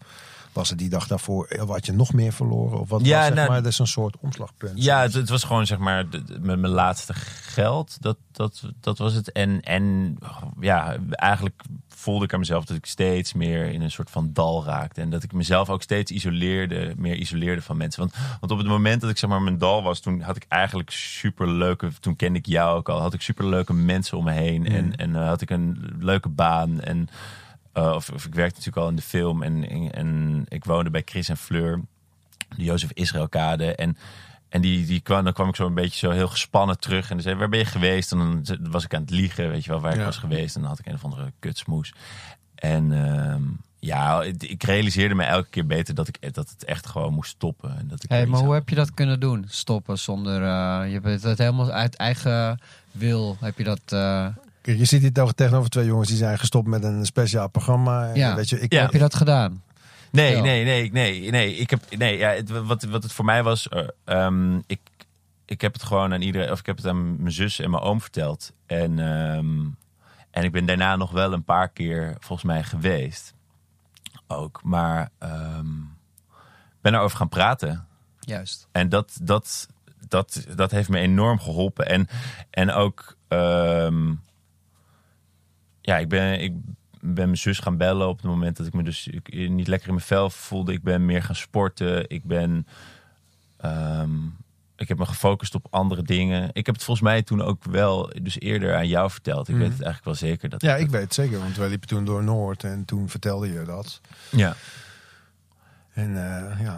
[0.54, 2.80] was het die dag daarvoor, eh, had je nog meer verloren?
[2.80, 4.84] Of wat Ja, was, zeg nou, maar, dat is een soort omslagpunt.
[4.84, 7.98] Ja, het, het was gewoon zeg maar de- mijn laatste geld.
[8.02, 9.32] Dat, dat, dat was het.
[9.32, 10.18] En, en
[10.60, 14.66] ja, eigenlijk voelde ik aan mezelf dat ik steeds meer in een soort van dal
[14.66, 15.02] raakte.
[15.02, 18.00] En dat ik mezelf ook steeds isoleerde, meer isoleerde van mensen.
[18.02, 20.46] Want, want op het moment dat ik zeg maar mijn dal was, toen had ik
[20.48, 21.92] eigenlijk super leuke.
[22.00, 23.00] Toen kende ik jou ook al.
[23.02, 24.66] Had ik super leuke mensen om me heen.
[24.68, 26.82] En, en eh, had ik een leuke baan.
[26.82, 27.10] En
[27.74, 29.44] eh, of, of ik werkte natuurlijk al in de film.
[29.44, 31.82] En, en, en ik woonde bij Chris en Fleur
[32.56, 33.76] de Jozef Israëlkade.
[33.76, 33.98] En,
[34.50, 37.04] en die, die kwam, dan kwam ik zo een beetje zo heel gespannen terug.
[37.10, 38.12] En dan zei, waar ben je geweest?
[38.12, 40.56] En dan was ik aan het liegen, weet je wel, waar ik was geweest.
[40.56, 41.94] En dan had ik een of andere kutsmoes.
[42.56, 43.42] En ehm,
[43.80, 47.78] ja, ik- realiseerde me elke keer beter dat, ik, dat het echt gewoon moest stoppen.
[47.78, 49.46] En dat ik Hey, maar hoe heb je dat kunnen doen?
[49.48, 50.36] Stoppen zonder.
[50.42, 52.60] eh, je hebt het helemaal uit eigen
[52.92, 53.38] wil.
[53.40, 53.82] Heb je dat.
[54.62, 58.08] Kijk, je zit hier toch tegenover twee jongens die zijn gestopt met een speciaal programma.
[58.08, 58.36] En Ja.
[58.36, 58.82] Weet je, ik, Ja.
[58.82, 59.64] Heb je dat gedaan?
[60.12, 60.42] Nee, Ja.
[60.42, 61.56] nee, nee, nee, nee.
[61.56, 64.80] Ik heb, nee, ja, het, wat, wat het voor mij was, eh, ehm, ik,
[65.46, 67.84] ik heb het gewoon aan iedereen, of ik heb het aan mijn zus en mijn
[67.84, 68.52] oom verteld.
[68.66, 69.60] En, ehm,
[70.32, 73.34] en ik ben daarna nog wel een paar keer volgens mij geweest.
[74.28, 75.68] Ook, maar ehm
[76.82, 77.86] ben erover gaan praten.
[78.20, 78.68] Juist.
[78.72, 79.68] En dat, dat,
[80.08, 81.88] dat, dat heeft me enorm geholpen.
[81.88, 82.08] En,
[82.50, 84.14] en ook, ehm,
[85.82, 86.54] ja, ik ben, ik
[87.00, 89.88] ben mijn zus gaan bellen op het moment dat ik me dus ik- niet lekker
[89.88, 90.74] in mijn vel voelde.
[90.74, 92.10] Ik ben meer gaan sporten.
[92.10, 92.68] Ik ben,
[93.58, 94.10] ehm,
[94.76, 96.50] ik heb me gefocust op andere dingen.
[96.54, 99.48] Ik heb het volgens mij toen ook wel, dus eerder aan jou verteld.
[99.48, 99.64] Ik Mhm.
[99.64, 100.50] weet het eigenlijk wel zeker.
[100.50, 103.52] Dat ja, ik weet het zeker, want wij liepen toen door Noord en toen vertelde
[103.54, 104.02] je dat.
[104.30, 104.56] Ja.
[105.94, 106.78] En eh, ja,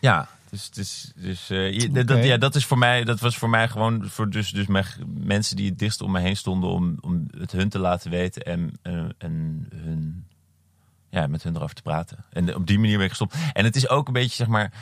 [0.00, 3.48] Ja, dus, dus, dus eh, je- dat, ja, dat is voor mij, dat was voor
[3.50, 4.84] mij gewoon voor dus, dus mijn
[5.18, 8.42] mensen die het dichtst om me heen stonden om, om het hun te laten weten
[8.42, 10.26] en, en, en hun,
[11.10, 12.24] ja, met hun erover te praten.
[12.30, 13.34] En op die manier ben ik gestopt.
[13.52, 14.72] En het is ook een beetje, zeg maar,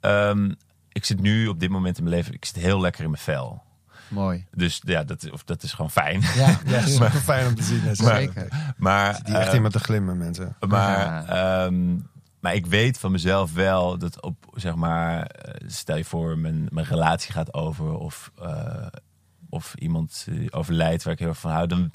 [0.00, 0.52] ehm,
[0.92, 3.22] ik zit nu op dit moment in mijn leven, ik zit heel lekker in mijn
[3.22, 3.62] vel.
[4.08, 4.44] Mooi.
[4.54, 6.20] Dus ja, dat, of, dat is gewoon fijn.
[6.20, 7.96] Ja, ja super fijn om te zien.
[7.96, 8.74] zeker.
[8.76, 10.56] Maar, Die echt eh, iemand te glimmen, mensen.
[10.68, 11.64] Maar, Ja.
[11.66, 11.96] ehm,
[12.44, 16.68] maar ik weet van mezelf wel dat op, zeg maar, eh, stel je voor, mijn,
[16.70, 18.86] mijn relatie gaat over of, eh,
[19.48, 21.90] of iemand eh, overlijdt waar ik heel erg van hou, dan,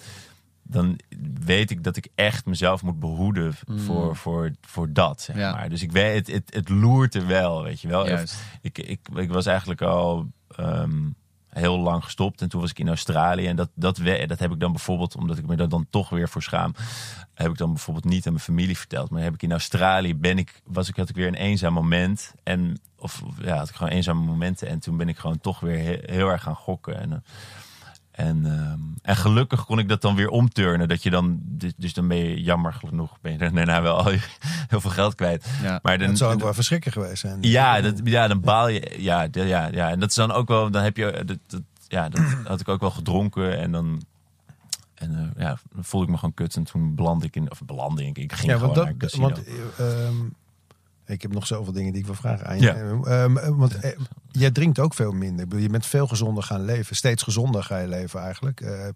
[0.64, 1.00] dan
[1.44, 5.52] weet ik dat ik echt mezelf moet behoeden voor, voor, voor dat, zeg Ja.
[5.52, 5.70] maar.
[5.70, 8.08] Dus ik weet, het, het, het loert er wel, weet je wel.
[8.08, 8.36] Juist.
[8.62, 11.10] Ik, ik, ik was eigenlijk al ehm,
[11.50, 12.42] heel lang gestopt.
[12.42, 13.48] En toen was ik in Australië.
[13.48, 13.96] En dat, dat,
[14.28, 16.76] dat heb ik dan bijvoorbeeld, omdat ik me daar dan toch weer voor schaam,
[17.34, 19.10] heb ik dan bijvoorbeeld niet aan mijn familie verteld.
[19.10, 22.34] Maar heb ik in Australië ben ik, was ik, had ik weer een eenzaam moment.
[22.44, 24.68] En of ja, had ik gewoon eenzame momenten.
[24.68, 27.00] En toen ben ik gewoon toch weer he- heel, erg gaan gokken.
[27.00, 27.20] En, eh,
[28.19, 30.88] en, ehm, en gelukkig kon ik dat dan weer omturnen.
[30.88, 34.05] Dat je dan, dus, dus dan ben je jammer genoeg, ben je daarna wel al
[34.69, 35.45] heel veel geld kwijt.
[35.62, 35.79] Ja.
[35.84, 37.38] Maar dan, Het zou ook wel verschrikken geweest zijn.
[37.41, 38.95] ja, dat, ja, dan baal je.
[38.97, 40.71] Ja, de- ja, ja, en dat is dan ook wel.
[40.71, 41.21] Dan heb je.
[41.25, 43.58] Dat, dat, ja, dat had ik ook wel gedronken.
[43.60, 44.01] En dan.
[44.95, 46.55] En eh, ja, dan voelde ik me gewoon kut.
[46.55, 47.51] En toen belandde ik in.
[47.51, 48.17] Of belandde ik.
[48.17, 49.29] Ik ging Ja, gewoon want, naar een dat, casino.
[49.29, 49.43] want
[49.77, 50.15] eh, ehm,
[51.10, 52.65] ik heb nog zoveel dingen die ik wil vragen aan je.
[52.65, 52.76] Ja.
[52.76, 53.91] Ehm, eh, want eh,
[54.32, 55.43] jij drinkt ook veel minder.
[55.43, 56.95] Ik bedoel, je bent veel gezonder gaan leven.
[56.95, 58.62] Steeds gezonder ga je leven eigenlijk.
[58.62, 58.88] Eh,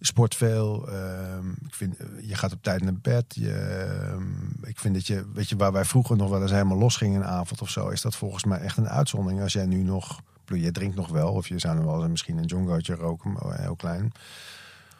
[0.00, 0.88] sport veel.
[0.88, 3.24] ehm, ik vind, eh, je gaat op tijd naar bed.
[3.28, 4.22] Je, ehm,
[4.62, 7.20] ik vind dat je, weet je, waar wij vroeger nog wel eens helemaal los gingen
[7.20, 9.42] een avond of zo, is dat volgens mij echt een uitzondering.
[9.42, 12.10] Als jij nu nog, bedoel, jij drinkt nog wel, of je zou nog wel eens
[12.10, 14.12] misschien een jongootje roken, maar heel klein.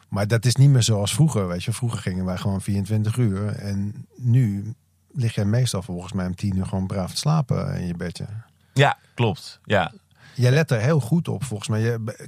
[0.09, 1.73] Maar dat is niet meer zoals vroeger, weet je.
[1.73, 3.47] Vroeger gingen wij gewoon 24 uur.
[3.47, 4.73] En nu
[5.15, 8.25] lig jij meestal volgens mij om 10 uur gewoon braaf te slapen in je bedje.
[8.73, 9.59] Ja, klopt.
[9.63, 9.93] Ja.
[10.35, 11.81] Jij let er heel goed op, volgens mij.
[11.81, 12.27] Je,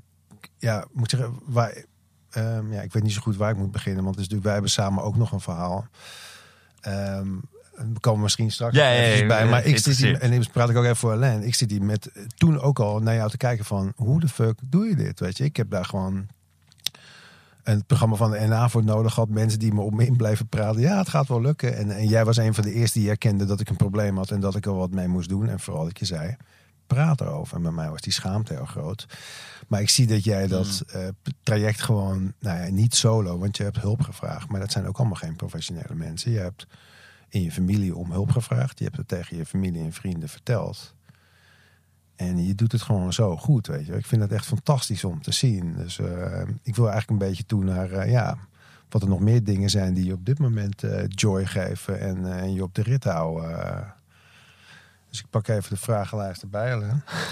[0.57, 1.83] ja, moet zeggen, waar,
[2.29, 4.03] ehm, ja, ik weet niet zo goed waar ik moet beginnen.
[4.03, 5.87] Want het is natuurlijk, wij hebben samen ook nog een verhaal.
[6.79, 7.35] Ehm,
[7.77, 9.45] we komen misschien straks Ja, ja, ja, eventjes bij.
[9.45, 11.43] Maar ik zit hier, en ik praat ik ook even voor Alain.
[11.43, 13.93] Ik zit hier met toen ook al naar jou te kijken van...
[13.95, 15.43] hoe de fuck doe je dit, weet je?
[15.43, 16.27] Ik heb daar gewoon...
[17.75, 19.29] het programma van de NAVO nodig had.
[19.29, 20.81] Mensen die me om me in bleven praten.
[20.81, 21.77] Ja, het gaat wel lukken.
[21.77, 24.31] En, en jij was een van de eerste die herkende dat ik een probleem had.
[24.31, 25.49] En dat ik er wat mee moest doen.
[25.49, 26.35] En vooral dat je zei,
[26.87, 27.55] praat erover.
[27.55, 29.05] En bij mij was die schaamte heel groot.
[29.67, 31.07] Maar ik zie dat jij dat eh,
[31.43, 33.37] traject gewoon, nou ja, niet solo.
[33.37, 34.49] Want je hebt hulp gevraagd.
[34.49, 36.31] Maar dat zijn ook allemaal geen professionele mensen.
[36.31, 36.67] Je hebt
[37.29, 38.79] in je familie om hulp gevraagd.
[38.79, 40.95] Je hebt het tegen je familie en vrienden verteld.
[42.17, 43.93] En je doet het gewoon zo goed, weet je.
[43.97, 45.73] Ik vind het echt fantastisch om te zien.
[45.77, 48.37] Dus eh, ik wil eigenlijk een beetje toe naar, eh, ja,
[48.89, 52.37] wat er nog meer dingen zijn die je op dit moment eh, joy geven en,
[52.39, 53.93] en je op de rit houden.
[55.09, 56.69] Dus ik pak even de vragenlijst erbij.
[56.69, 56.75] Hè.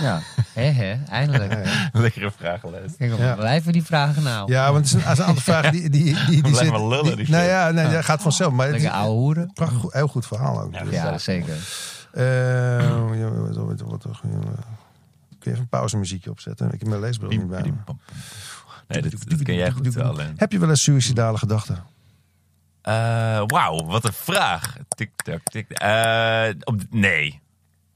[0.05, 0.21] Ja,
[0.53, 1.53] hè, hè, eindelijk.
[1.93, 2.95] Lekkere vragenlijst.
[2.97, 3.35] Kijk, we Ja.
[3.35, 4.51] blijven die vragen nou.
[4.51, 6.87] Ja, want het is een, het is een aantal vragen die, die, die, die, maar
[6.87, 8.53] lullen, die nou ja, nee, dat gaat vanzelf.
[8.53, 9.51] Maar het is Lekker ouwe hoeren.
[9.53, 10.73] prachtig, goed- heel goed verhaal ook.
[10.73, 11.55] Ja, Dus, Ja, zeker.
[12.15, 14.29] Eh, ja, wat, wat, wat, kun
[15.39, 16.71] je even een pauzemuziekje opzetten?
[16.71, 17.95] Ik heb mijn leesbril niet bij me.
[18.87, 20.33] Nee, dat, dat ken jij goed alleen.
[20.37, 21.83] Heb je wel eens suïcidale gedachten?
[22.81, 24.77] Eh, Wauw, wat een vraag.
[24.87, 25.71] Tik, tak, tik.
[25.71, 27.41] Eh, op, nee.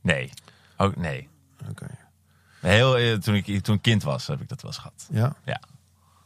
[0.01, 0.31] Nee.
[0.77, 1.29] Ook nee.
[1.69, 1.87] Oké.
[2.59, 5.07] Heel, toen, ik, toen ik kind was, heb ik dat wel eens gehad.
[5.11, 5.61] Ja, Ja.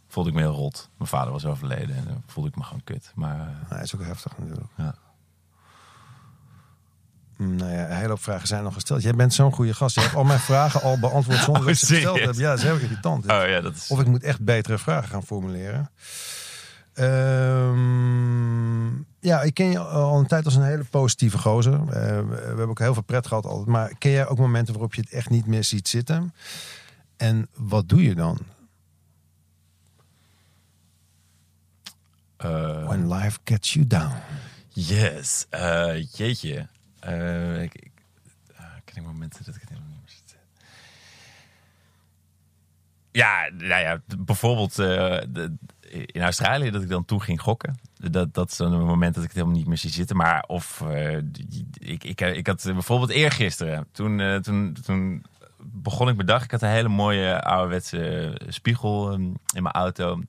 [0.08, 0.89] Voelde ik me heel rot.
[0.97, 3.12] Mijn vader was overleden en dan voelde ik me gewoon kut.
[3.15, 4.67] Maar nou, dat is ook heftig natuurlijk.
[4.77, 4.95] ja.
[7.38, 9.02] Nou ja, hele hoop vragen zijn nog gesteld.
[9.02, 9.96] Jij bent zo'n goede gast.
[9.96, 12.34] Je hebt al mijn vragen al beantwoord zonder Oh, dat ik ze gesteld heb.
[12.34, 13.24] Ja, dat is heel irritant.
[13.24, 13.88] Oh ja, dat is...
[13.88, 15.92] Of ik moet echt betere vragen gaan formuleren.
[16.94, 17.84] Ehm,
[19.20, 21.74] ja, ik ken je al een tijd als een hele positieve gozer.
[21.74, 21.88] Eh,
[22.28, 23.68] we hebben ook heel veel pret gehad altijd.
[23.68, 26.34] Maar ken jij ook momenten waarop je het echt niet meer ziet zitten?
[27.18, 28.38] En wat doe je dan?
[32.38, 34.13] Eh, When life gets you down.
[34.70, 35.46] Yes.
[35.50, 36.68] Eh, jeetje.
[37.62, 37.92] Ik, ik,
[39.01, 39.62] momenten ik.
[43.13, 45.17] Ja, nou ja, bijvoorbeeld eh,
[46.06, 47.79] in Australië dat ik dan toe ging gokken.
[48.12, 50.15] Dat, dat is een moment dat ik het helemaal niet meer zie zitten.
[50.15, 51.17] Maar of eh,
[51.79, 55.25] ik, ik, ik had bijvoorbeeld eergisteren, toen, eh, toen, toen
[55.58, 56.43] begon ik mijn dag.
[56.43, 60.21] Ik had een hele mooie ouderwetse spiegel ehm, in mijn auto.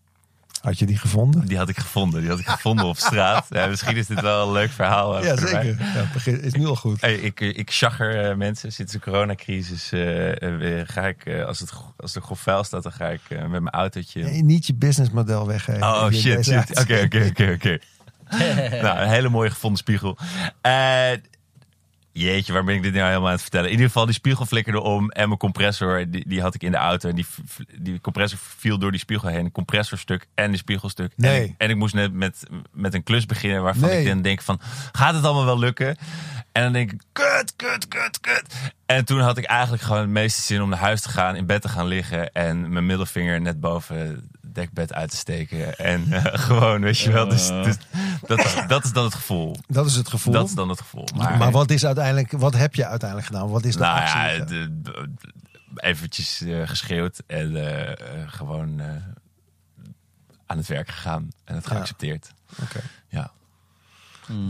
[0.65, 1.47] Had je die gevonden?
[1.47, 2.21] Die had ik gevonden.
[2.21, 3.47] Die had ik gevonden op straat.
[3.51, 5.25] Ja, misschien is dit wel een leuk verhaal.
[5.25, 5.77] Ja, zeker.
[6.25, 7.01] Ja, is nu al goed.
[7.01, 8.73] Hey, ik, ik chagger eh, mensen.
[8.73, 12.93] Sinds de coronacrisis eh, eh, ga ik, als, het, als er grof vuil staat, dan
[12.93, 14.23] ga ik met mijn autootje...
[14.23, 15.83] Nee, niet je businessmodel weggeven.
[15.83, 16.49] Oh shit.
[16.81, 17.79] Oké, oké, oké, oké.
[18.83, 20.19] Nou, een hele mooie gevonden spiegel.
[22.17, 23.67] Jeetje, waar ben ik dit nou helemaal aan het vertellen?
[23.67, 26.71] In ieder geval, die spiegel flikkerde om en mijn compressor, die, die had ik in
[26.71, 27.09] de auto.
[27.09, 27.27] En die,
[27.79, 29.45] die compressor viel door die spiegel heen.
[29.45, 31.13] Een compressorstuk en een spiegelstuk.
[31.17, 31.45] En, Nee.
[31.45, 34.01] ik, en ik moest net met, met een klus beginnen waarvan Nee.
[34.01, 34.61] ik dan denk van,
[34.93, 35.97] gaat het allemaal wel lukken?
[36.53, 38.55] En dan denk ik, kut, kut, kut, kut.
[38.87, 41.47] En toen had ik eigenlijk gewoon het meeste zin om naar huis te gaan, in
[41.47, 45.77] bed te gaan liggen en mijn middelvinger net boven het dekbed uit te steken.
[45.79, 47.77] En eh, gewoon, weet je wel, dus, dus
[48.27, 49.57] dat, is- dat is dan het gevoel.
[49.67, 50.33] Dat is het gevoel.
[50.33, 51.09] Dat is dan het gevoel.
[51.17, 53.49] maar, Maar, wat, is uiteindelijk, wat heb je uiteindelijk gedaan?
[53.49, 54.19] Wat is de nou actie?
[54.21, 55.09] ja, de, de-
[55.77, 58.87] eventjes eh, geschreeuwd en eh, eh, gewoon eh,
[60.47, 61.71] aan het werk gegaan en het Ja.
[61.75, 62.31] geaccepteerd.
[62.63, 62.81] Oké.
[63.09, 63.31] Ja.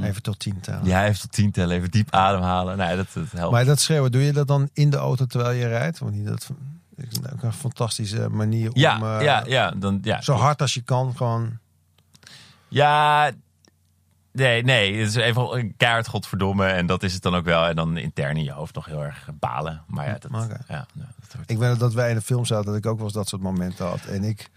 [0.03, 0.85] Even tot tien tellen.
[0.85, 2.77] Ja, even tot tien tellen, even diep ademhalen.
[2.77, 3.53] Nee, dat, dat helpt.
[3.53, 5.99] Maar dat schreeuwen, doe je dat dan in de auto terwijl je rijdt?
[5.99, 6.51] Want niet dat
[7.33, 10.83] ook een fantastische manier om ja, eh, ja, ja, dan, ja, zo hard als je
[10.83, 11.59] kan gewoon.
[12.69, 13.31] Ja,
[14.33, 14.97] nee, nee.
[14.99, 16.67] Het is even een kaart, godverdomme.
[16.67, 17.67] En dat is het dan ook wel.
[17.67, 19.83] En dan intern in je hoofd nog heel erg balen.
[19.87, 20.31] Maar ja, dat,
[20.69, 21.41] ja, nou, dat.
[21.47, 23.43] Ik weet dat wij in de film zaten dat ik ook wel eens dat soort
[23.43, 24.05] momenten had.
[24.05, 24.51] En ik,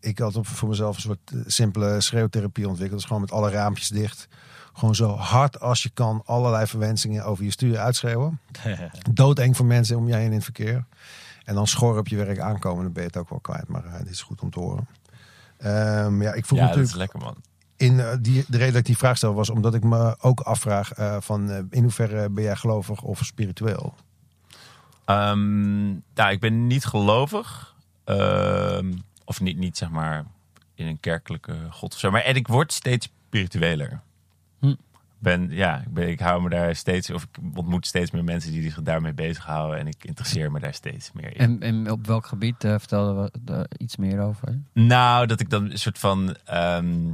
[0.00, 2.98] ik had op, voor mezelf een soort eh, simpele schreeuwtherapie ontwikkeld.
[2.98, 4.28] Dus gewoon met alle raampjes dicht.
[4.72, 8.40] Gewoon zo hard als je kan allerlei verwensingen over je stuur uitschreeuwen.
[9.12, 10.84] Doodeng voor mensen om jij heen in het verkeer.
[11.44, 13.68] En dan schor op je werk aankomen, dan ben je het ook wel kwijt.
[13.68, 14.88] Maar eh, dit is goed om te horen.
[15.58, 17.36] Ehm, ja, ik voel ja, dat is lekker, man.
[17.76, 20.40] in eh, die, de reden dat ik die vraag stel was omdat ik me ook
[20.40, 23.94] afvraag eh, van in hoeverre ben jij gelovig of spiritueel?
[25.04, 27.74] Ehm, nou, ik ben niet gelovig.
[28.04, 28.92] Ehm,
[29.24, 30.24] of niet, niet, zeg maar,
[30.74, 32.10] in een kerkelijke god of zo.
[32.10, 34.00] Maar en ik word steeds spiritueler.
[34.60, 34.74] Hm.
[35.24, 38.52] Ben, ja, ik, ben, ik hou me daar steeds, of ik ontmoet steeds meer mensen
[38.52, 39.78] die zich daarmee bezighouden.
[39.78, 41.38] En ik interesseer me daar steeds meer in.
[41.38, 44.58] En, en op welk gebied uh, vertelde we daar iets meer over?
[44.72, 46.36] Nou, dat ik dan een soort van.
[46.44, 47.12] ehm,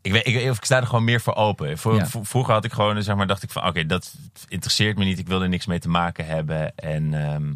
[0.00, 1.78] ik, weet, ik, of ik sta er gewoon meer voor open.
[1.78, 2.06] Voor, Ja.
[2.06, 4.14] vroeger had ik gewoon, zeg maar, dacht ik van, oké, dat
[4.48, 5.18] interesseert me niet.
[5.18, 6.76] Ik wil er niks mee te maken hebben.
[6.76, 7.52] En, ehm,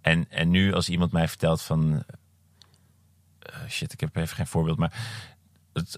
[0.00, 2.04] en, en nu als iemand mij vertelt van,
[3.38, 4.92] eh, shit, ik heb even geen voorbeeld, maar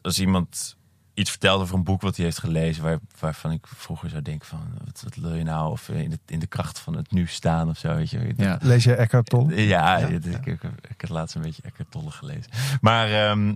[0.02, 0.76] als iemand
[1.14, 4.48] iets vertelt over een boek wat hij heeft gelezen, waar, waarvan ik vroeger zou denken
[4.48, 5.70] van, wat, wat wil je nou?
[5.70, 8.32] Of in de, in de kracht van het nu staan of zo, weet je.
[8.36, 8.58] Ja.
[8.62, 9.54] Lees je Eckhart Tolle?
[9.66, 10.38] Ja, Ja, ik, ja.
[10.44, 12.50] ik, ik had laatst een beetje Eckhart Tolle gelezen.
[12.80, 13.54] Maar ehm,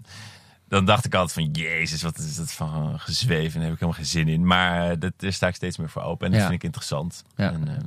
[0.68, 3.52] dan dacht ik altijd van, jezus, wat is dat van gezweven.
[3.54, 4.46] Daar heb ik helemaal geen zin in.
[4.46, 6.26] Maar eh, dat, daar sta ik steeds meer voor open.
[6.26, 6.46] En dat Ja.
[6.48, 7.24] vind ik interessant.
[7.36, 7.52] Ja.
[7.52, 7.84] En, ehm,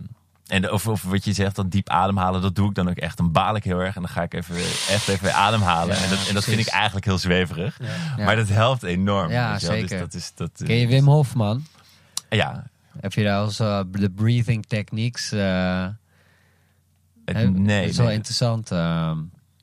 [0.50, 3.18] en over, over wat je zegt, dat diep ademhalen, dat doe ik dan ook echt.
[3.18, 4.56] Dan baal ik heel erg en dan ga ik even,
[4.90, 5.96] echt even weer ademhalen.
[5.96, 7.80] Ja, en, dat, en dat vind ik eigenlijk heel zweverig.
[8.18, 8.24] Ja.
[8.26, 9.32] Maar dat helpt enorm.
[9.32, 9.80] Ja, weet je wel.
[9.80, 10.06] Dus zeker.
[10.06, 11.66] dat is, dat, eh, Ken je Wim Hof, man?
[12.30, 12.64] Ja,
[13.00, 15.32] Heb je daar als eh, de breathing techniques?
[15.32, 15.88] eh,
[17.26, 17.50] het- hè?
[17.50, 17.82] nee.
[17.82, 18.16] Dat is wel nee.
[18.16, 18.72] interessant.
[18.72, 19.18] ehm,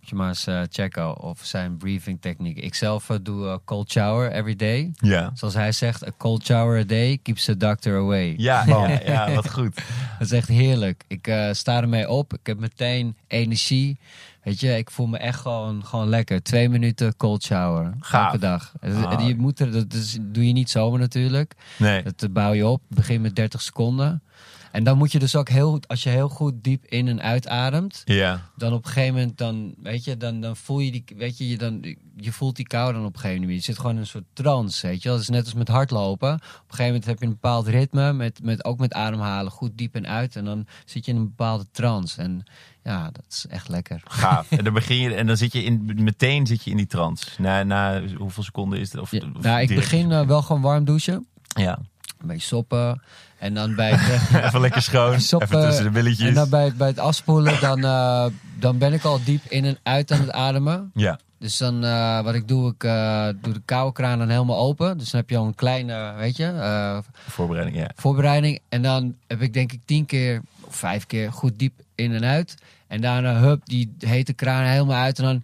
[0.07, 2.59] moet je maar eens eh, checken of zijn breathing techniek.
[2.59, 4.93] Ik zelf eh, doe a cold shower every day.
[4.97, 5.31] Ja.
[5.35, 8.35] Zoals hij zegt, a cold shower a day keeps the doctor away.
[8.37, 9.75] Ja, ja, ja, wat goed.
[10.19, 11.05] Dat is echt heerlijk.
[11.07, 12.33] Ik eh, sta ermee op.
[12.33, 13.99] Ik heb meteen energie.
[14.43, 16.43] Weet je, ik voel me echt gewoon, gewoon lekker.
[16.43, 17.95] Twee minuten cold shower.
[18.01, 18.25] Gaaf.
[18.25, 18.73] Elke dag.
[18.81, 19.27] Ah.
[19.27, 21.55] Je moet er, dat is, doe je niet zomaar natuurlijk.
[21.77, 22.03] Nee.
[22.03, 22.83] Dat eh, bouw je op.
[22.89, 24.23] Begin met 30 seconden.
[24.73, 28.03] En dan moet je dus ook heel, als je heel goed diep in en uitademt,
[28.05, 28.41] Ja.
[28.57, 31.49] dan op een gegeven moment, dan, weet je, dan, dan voel je die, weet je,
[31.49, 33.59] je, dan, je voelt die kou dan op een gegeven moment.
[33.59, 35.09] Je zit gewoon in een soort trance, weet je.
[35.09, 36.33] Dat is net als met hardlopen.
[36.35, 39.71] Op een gegeven moment heb je een bepaald ritme, met, met, ook met ademhalen, goed
[39.75, 40.37] diep en uit.
[40.37, 42.21] En dan zit je in een bepaalde trance.
[42.23, 42.45] En
[42.85, 44.01] ja, dat is echt lekker.
[44.05, 44.51] Gaaf.
[44.51, 47.27] En dan begin je en dan zit je in, meteen zit je in die trance.
[47.39, 49.01] Na, na hoeveel seconden is het?
[49.01, 51.27] Of, Ja, nou, ik begin eh, wel gewoon warm douchen.
[51.47, 51.79] Ja.
[52.19, 53.03] Een beetje soppen.
[53.39, 55.21] En dan bij het, Even lekker schoon.
[55.21, 55.49] Soppen.
[55.49, 56.29] Even tussen de billetjes.
[56.29, 58.27] En dan bij, bij het afspoelen, dan, eh,
[58.59, 60.91] dan ben ik al diep in en uit aan het ademen.
[60.95, 61.19] Ja.
[61.39, 64.99] Dus dan, eh, wat ik doe, ik eh, doe de koude kraan dan helemaal open.
[64.99, 67.91] Dus dan heb je al een kleine, weet je, eh, Voorbereiding, ja.
[67.95, 68.61] voorbereiding.
[68.69, 72.25] En dan heb ik denk ik tien keer of vijf keer goed diep in en
[72.25, 72.55] uit.
[72.89, 75.19] En daarna, hup, die hete kraan helemaal uit.
[75.19, 75.43] En dan,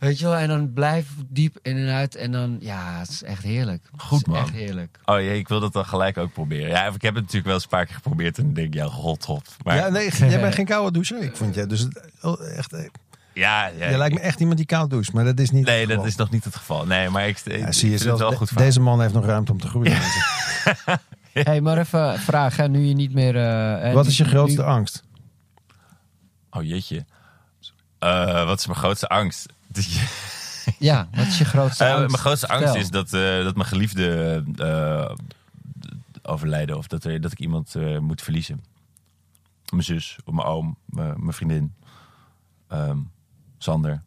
[0.00, 2.14] weet je wel, en dan blijf diep in en uit.
[2.16, 3.82] En dan, ja, het is echt heerlijk.
[3.96, 4.42] Goed, Het is man.
[4.42, 4.98] Echt heerlijk.
[5.04, 6.68] Oh jee, ik wil dat dan gelijk ook proberen.
[6.68, 8.74] Ja, ik heb het natuurlijk wel eens een paar keer geprobeerd en dan denk ik,
[8.74, 9.42] ja, rot op.
[9.64, 11.22] Maar Ja, nee, jij bent geen koude doucher.
[11.22, 12.72] Ik vond jij dus het- oh, echt.
[12.72, 12.84] eh,
[13.32, 15.66] ja, ja, Je lijkt me echt iemand die koud doucht, maar dat is niet.
[15.66, 16.86] Nee, het dat is nog niet het geval.
[16.86, 19.24] Nee, maar ik, ik, Ja, ik zie je wel de- goed deze man heeft nog
[19.26, 19.92] ruimte om te groeien.
[21.32, 23.36] Hé, hey, maar even een vraag, hè, nu je niet meer...
[23.36, 25.02] eh, eh, Wat is je grootste nu- angst?
[26.54, 27.04] Oh jeetje.
[27.98, 29.46] Eh, wat is mijn grootste angst?
[30.78, 32.08] Ja, wat is je grootste Eh, angst?
[32.08, 32.82] mijn grootste angst Vertel.
[32.82, 34.44] is dat, eh, dat mijn geliefde
[36.22, 36.76] overlijden.
[36.76, 38.64] Of dat, er, dat ik iemand moet verliezen.
[39.70, 41.74] Mijn zus, of mijn oom, mijn, vriendin.
[42.68, 42.98] Ehm,
[43.58, 44.02] Sander.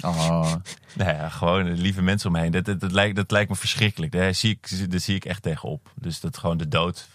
[0.00, 0.52] Oh,
[0.96, 2.50] Nou ja, gewoon lieve mensen om me heen.
[2.52, 4.12] Dat, dat, dat, lijkt, dat lijkt me verschrikkelijk.
[4.12, 5.92] Daar zie, ik, daar zie ik echt tegenop.
[5.94, 7.08] Dus dat gewoon de dood.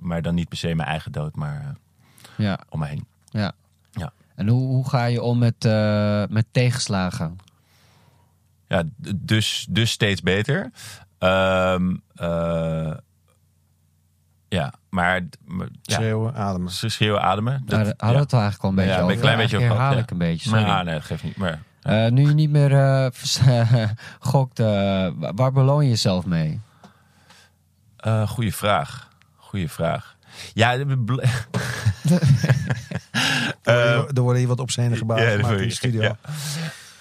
[0.00, 3.06] Maar dan niet per se mijn eigen dood, maar eh, ja, om me heen.
[3.38, 3.52] Ja.
[3.92, 4.12] Ja.
[4.34, 7.36] En hoe, hoe ga je om met, eh, met tegenslagen?
[8.68, 8.82] Ja,
[9.16, 10.70] dus, dus steeds beter.
[11.18, 12.92] Ehm, eh,
[14.48, 16.70] ja, maar, maar ja, Schreeuwen, ademen.
[16.70, 17.62] ze schreeuwen, ademen.
[17.66, 19.14] Daar Dat, hadden we het eigenlijk al een beetje Ja, over.
[19.14, 19.98] een klein beetje gehad, herhaal ja.
[19.98, 21.36] ik een beetje, Maar, ah, nee, dat geeft niet.
[21.36, 23.10] Maar, Eh, nu je niet meer eh,
[24.20, 26.60] gokt, wa- waar beloon je jezelf mee?
[27.96, 29.08] eh goeie vraag.
[29.36, 30.16] Goeie vraag.
[30.54, 30.76] Ja,
[33.62, 36.02] er worden hier wat opzijnde gebouwen ja, gemaakt in de studio.
[36.02, 36.16] ja.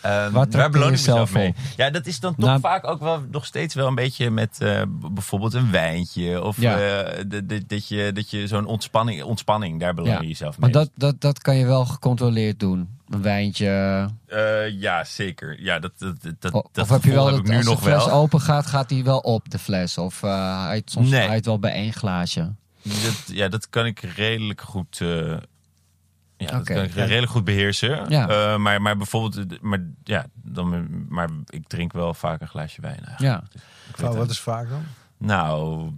[0.01, 1.47] Ehm, Waar beloon ik jezelf mezelf mee?
[1.47, 1.55] op?
[1.77, 4.57] Ja, dat is dan toch Nou- vaak ook wel nog steeds wel een beetje met
[4.61, 4.81] eh,
[5.13, 6.41] bijvoorbeeld een wijntje.
[6.43, 6.77] Of Ja.
[6.79, 7.23] eh,
[7.67, 10.71] dat je, dat je zo'n ontspanning, ontspanning, daar beloon Ja, je jezelf mee.
[10.71, 12.89] Maar dat, dat, dat kan je wel gecontroleerd doen.
[13.09, 13.67] Een wijntje.
[14.27, 15.61] Eh, ja, zeker.
[15.61, 17.81] Ja, dat, dat, dat, dat, of heb je wel heb dat nu als nog de
[17.89, 18.13] fles wel.
[18.15, 19.97] open gaat, gaat die wel op de fles?
[19.97, 21.25] Of eh hij soms Nee.
[21.25, 22.53] hij het wel bij één glaasje?
[22.81, 25.01] Dat, ja, dat kan ik redelijk goed.
[26.37, 28.05] Ja, dat kan ik redelijk goed beheersen.
[28.09, 28.27] Ja.
[28.27, 33.05] Eh, maar, maar bijvoorbeeld, maar, ja, dan, maar ik drink wel vaak een glaasje wijn
[33.05, 33.19] eigenlijk.
[33.53, 33.61] Ja.
[33.91, 34.29] Dus wat het.
[34.29, 34.83] is vaak dan?
[35.17, 35.89] Nou,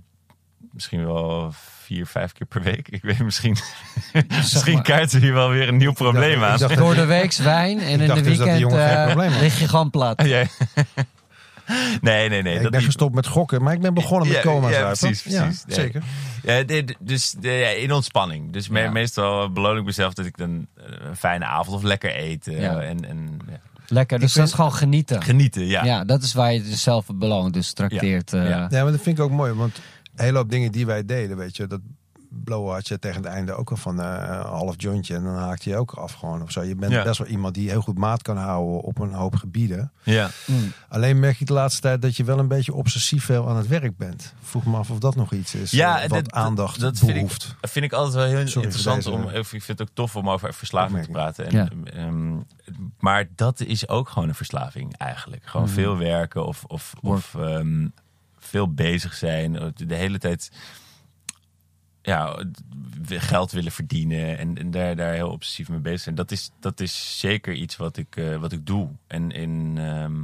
[0.72, 2.88] misschien wel vier, vijf keer per week.
[2.98, 3.58] Ik weet misschien,
[4.28, 6.58] misschien maar- kaarten hier wel weer een nieuw probleem ik aan.
[6.58, 9.32] dacht- Door de weeks wijn en in dacht de dus dat die weekend eh, probleem
[9.32, 9.42] had.
[9.42, 10.22] lig je gewoon plat.
[10.28, 10.44] Ja.
[12.02, 12.56] nee, nee, nee.
[12.56, 12.86] ik dat ben niet.
[12.90, 15.32] gestopt met gokken, maar ik ben begonnen met Ja, coma ja, precies, precies.
[15.40, 15.76] Ja, Nee.
[15.76, 16.04] zeker.
[17.00, 17.36] Dus
[17.78, 18.54] in ontspanning.
[18.54, 18.92] Dus me- Ja.
[18.92, 22.60] meestal beloon ik mezelf dat ik dan eh, een fijne avond of lekker eten.
[22.60, 22.82] Ja.
[22.82, 23.60] En, en ja.
[23.90, 25.22] Lekker, dus Ik dat vind- is gewoon genieten.
[25.24, 25.84] genieten, ja.
[25.84, 27.54] Ja, dat is waar je jezelf beloont.
[27.54, 28.34] Dus trakteert.
[28.34, 28.68] eh, Ja.
[28.70, 29.76] Ja, maar dat vind ik ook mooi, want
[30.16, 31.80] een hele hoop dingen die wij deden, weet je, dat
[32.30, 35.36] blowen had je tegen het einde ook al van eh, een half jointje en dan
[35.36, 36.62] haakte je ook af gewoon of zo.
[36.64, 37.04] Je bent Ja.
[37.04, 39.92] best wel iemand die heel goed maat kan houden op een hoop gebieden.
[40.04, 40.30] Ja.
[40.46, 40.72] mm.
[40.90, 43.68] Alleen merk ik de laatste tijd dat je wel een beetje obsessief veel aan het
[43.68, 44.34] werk bent.
[44.42, 47.10] Vroeg me af of dat nog iets is Ja, eh, wat dat- aandacht dat vind
[47.10, 47.56] ik- behoeft.
[47.62, 49.04] Dat vind ik altijd wel heel interessant.
[49.04, 51.46] deze- om, ik vind het ook tof om over verslaving te praten.
[51.46, 51.68] En, Ja.
[51.94, 52.36] ehm,
[53.00, 55.46] maar dat is ook gewoon een verslaving eigenlijk.
[55.46, 55.76] Gewoon Mhm.
[55.76, 57.88] veel werken of, of, of ehm,
[58.40, 59.74] veel bezig zijn.
[59.76, 60.52] De hele tijd...
[62.08, 62.46] ja,
[63.08, 66.16] geld willen verdienen en, en daar, daar heel obsessief mee bezig zijn.
[66.16, 68.90] Dat is, dat is zeker iets wat ik, eh, wat ik doe.
[69.08, 70.22] En in, ehm,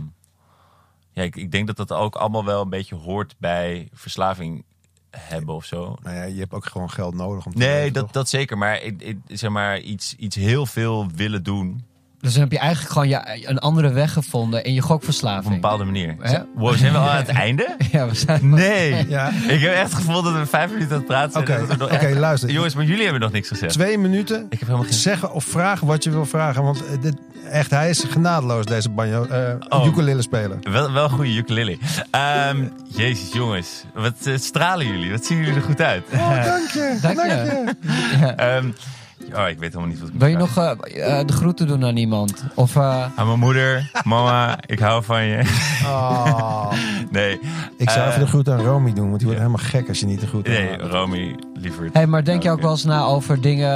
[1.12, 4.64] ja, ik, ik denk dat dat ook allemaal wel een beetje hoort bij verslaving
[5.10, 5.96] hebben of zo.
[6.04, 8.12] Nou ja, je hebt ook gewoon geld nodig om te Nee, leven, dat, toch?
[8.12, 8.58] dat zeker.
[8.58, 11.86] Maar ik, ik, zeg maar iets, iets heel veel willen doen
[12.24, 15.46] Dus dan heb je eigenlijk gewoon ja, een andere weg gevonden in je op gokverslaving.
[15.54, 16.16] een bepaalde manier.
[16.20, 16.40] Hè?
[16.56, 17.76] Wow, zijn we al aan het einde?
[17.92, 18.50] Ja, we zijn...
[18.50, 19.06] Nee.
[19.10, 19.32] Ja.
[19.48, 21.82] Ik heb echt het gevoel dat we vijf minuten aan het praten zijn.
[21.82, 22.50] Oké, echt- luister.
[22.52, 23.74] Jongens, maar jullie hebben nog niks gezegd.
[23.74, 24.94] Twee minuten Ik heb helemaal geen...
[24.98, 26.64] zeggen of vragen wat je wil vragen.
[26.64, 27.16] Want eh, dit,
[27.52, 29.86] echt, hij is genadeloos, deze banjo, eh Oh.
[29.86, 30.58] ukulele speler.
[30.62, 31.78] Wel, wel een goede ukulele.
[32.12, 33.84] Ehm, jezus, jongens.
[33.94, 35.12] Wat eh, stralen jullie?
[35.12, 36.04] Wat zien jullie er goed uit?
[36.14, 36.98] Oh, dank je.
[37.02, 37.76] Dank dank je.
[38.20, 38.26] je.
[38.26, 38.70] Ehm,
[39.36, 40.78] oh, ik weet helemaal niet wat ik moet Wil je vragen.
[40.78, 42.44] nog eh, eh, de groeten doen aan iemand?
[42.56, 43.92] Of eh, Aan mijn moeder.
[44.04, 45.42] Mama, ik hou van je.
[45.86, 46.72] Oh.
[47.12, 47.40] Nee.
[47.78, 50.06] Ik zou even de groet aan Romy doen, want die wordt helemaal gek als je
[50.06, 50.92] niet de groet aan Nee, haar doet.
[50.92, 51.90] Romy, liever.
[51.94, 53.72] hey, maar denk je ook wel eens na over dingen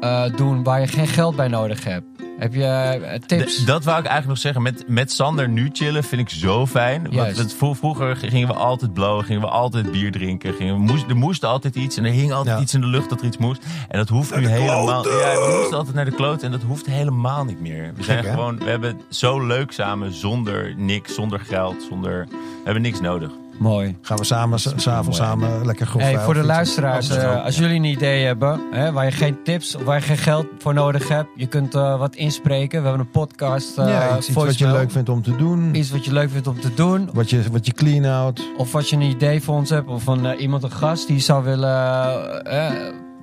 [0.00, 2.04] eh, doen waar je geen geld bij nodig hebt?
[2.42, 3.62] Heb je eh, tips?
[3.62, 4.62] D- dat wou ik eigenlijk nog zeggen.
[4.62, 7.08] Met, met Sander nu chillen vind ik zo fijn.
[7.14, 10.54] Want het, vro- vroeger gingen we altijd blowen, gingen we altijd bier drinken.
[10.54, 12.62] Gingen we, moest, er moest altijd iets en er hing altijd Ja.
[12.62, 13.64] iets in de lucht dat er iets moest.
[13.88, 15.08] En dat hoeft nu helemaal...
[15.08, 17.92] Ja, we moesten altijd naar de kloot en dat hoeft helemaal niet meer.
[17.96, 18.58] We zijn Gek, gewoon...
[18.58, 22.26] We hebben het zo leuk samen, zonder niks, zonder geld, zonder...
[22.30, 23.30] We hebben niks nodig.
[23.58, 23.96] Mooi.
[24.00, 27.76] Gaan we samen, s- s'avonds samen lekker grof Hey, voor de luisteraars, eh, als jullie
[27.76, 31.08] een idee hebben hè, waar je geen tips of waar je geen geld voor nodig
[31.08, 32.82] hebt, je kunt eh, wat inspreken.
[32.82, 33.78] We hebben een podcast.
[33.78, 35.74] eh ja, iets, iets wat je leuk vindt om te doen.
[35.74, 37.08] Iets wat je leuk vindt om te doen.
[37.12, 38.42] Wat je, wat je clean houdt.
[38.56, 39.88] Of als je een idee voor ons hebt.
[39.88, 42.70] Of van eh, iemand, een gast die zou willen, eh,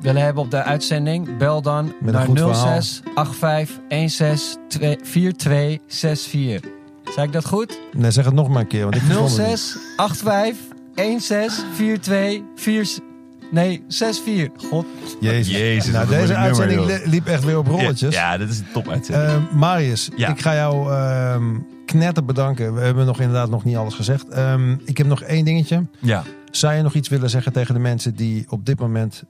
[0.01, 1.37] willen hebben op de uitzending.
[1.37, 6.77] Bel dan Met naar goed 06 85 16 42 64.
[7.13, 7.79] Zei ik dat goed?
[7.97, 9.57] Nee, zeg het nog maar een keer, want ik verstond het niet.
[9.57, 10.77] 06 85
[11.21, 13.07] 16 42 4
[13.51, 14.69] Nee, 64.
[14.69, 14.85] God.
[15.19, 15.53] Jezus.
[15.57, 18.13] Jezus, nou, deze nummer, uitzending liep echt weer op rolletjes.
[18.15, 19.29] Ja, dit is een top uitzending.
[19.47, 20.29] Ehm, Marius, Ja.
[20.29, 22.73] ik ga jou ehm knetter bedanken.
[22.73, 24.27] We hebben nog inderdaad nog niet alles gezegd.
[24.29, 25.85] Ehm, ik heb nog één dingetje.
[25.99, 26.23] ja.
[26.51, 29.23] Zou je nog iets willen zeggen tegen de mensen die op dit moment...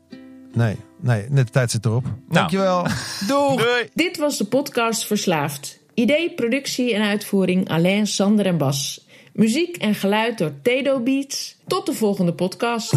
[0.54, 2.06] Nee, nee, net de tijd zit erop.
[2.30, 2.84] Dankjewel.
[3.28, 3.56] Doeg!
[3.56, 3.90] Doei!
[3.94, 5.79] Dit was de podcast Verslaafd.
[5.94, 9.08] Idee, productie en uitvoering Alain, Sander en Bas.
[9.34, 11.58] Muziek en geluid door Tedo Beats.
[11.68, 12.94] Tot de volgende podcast.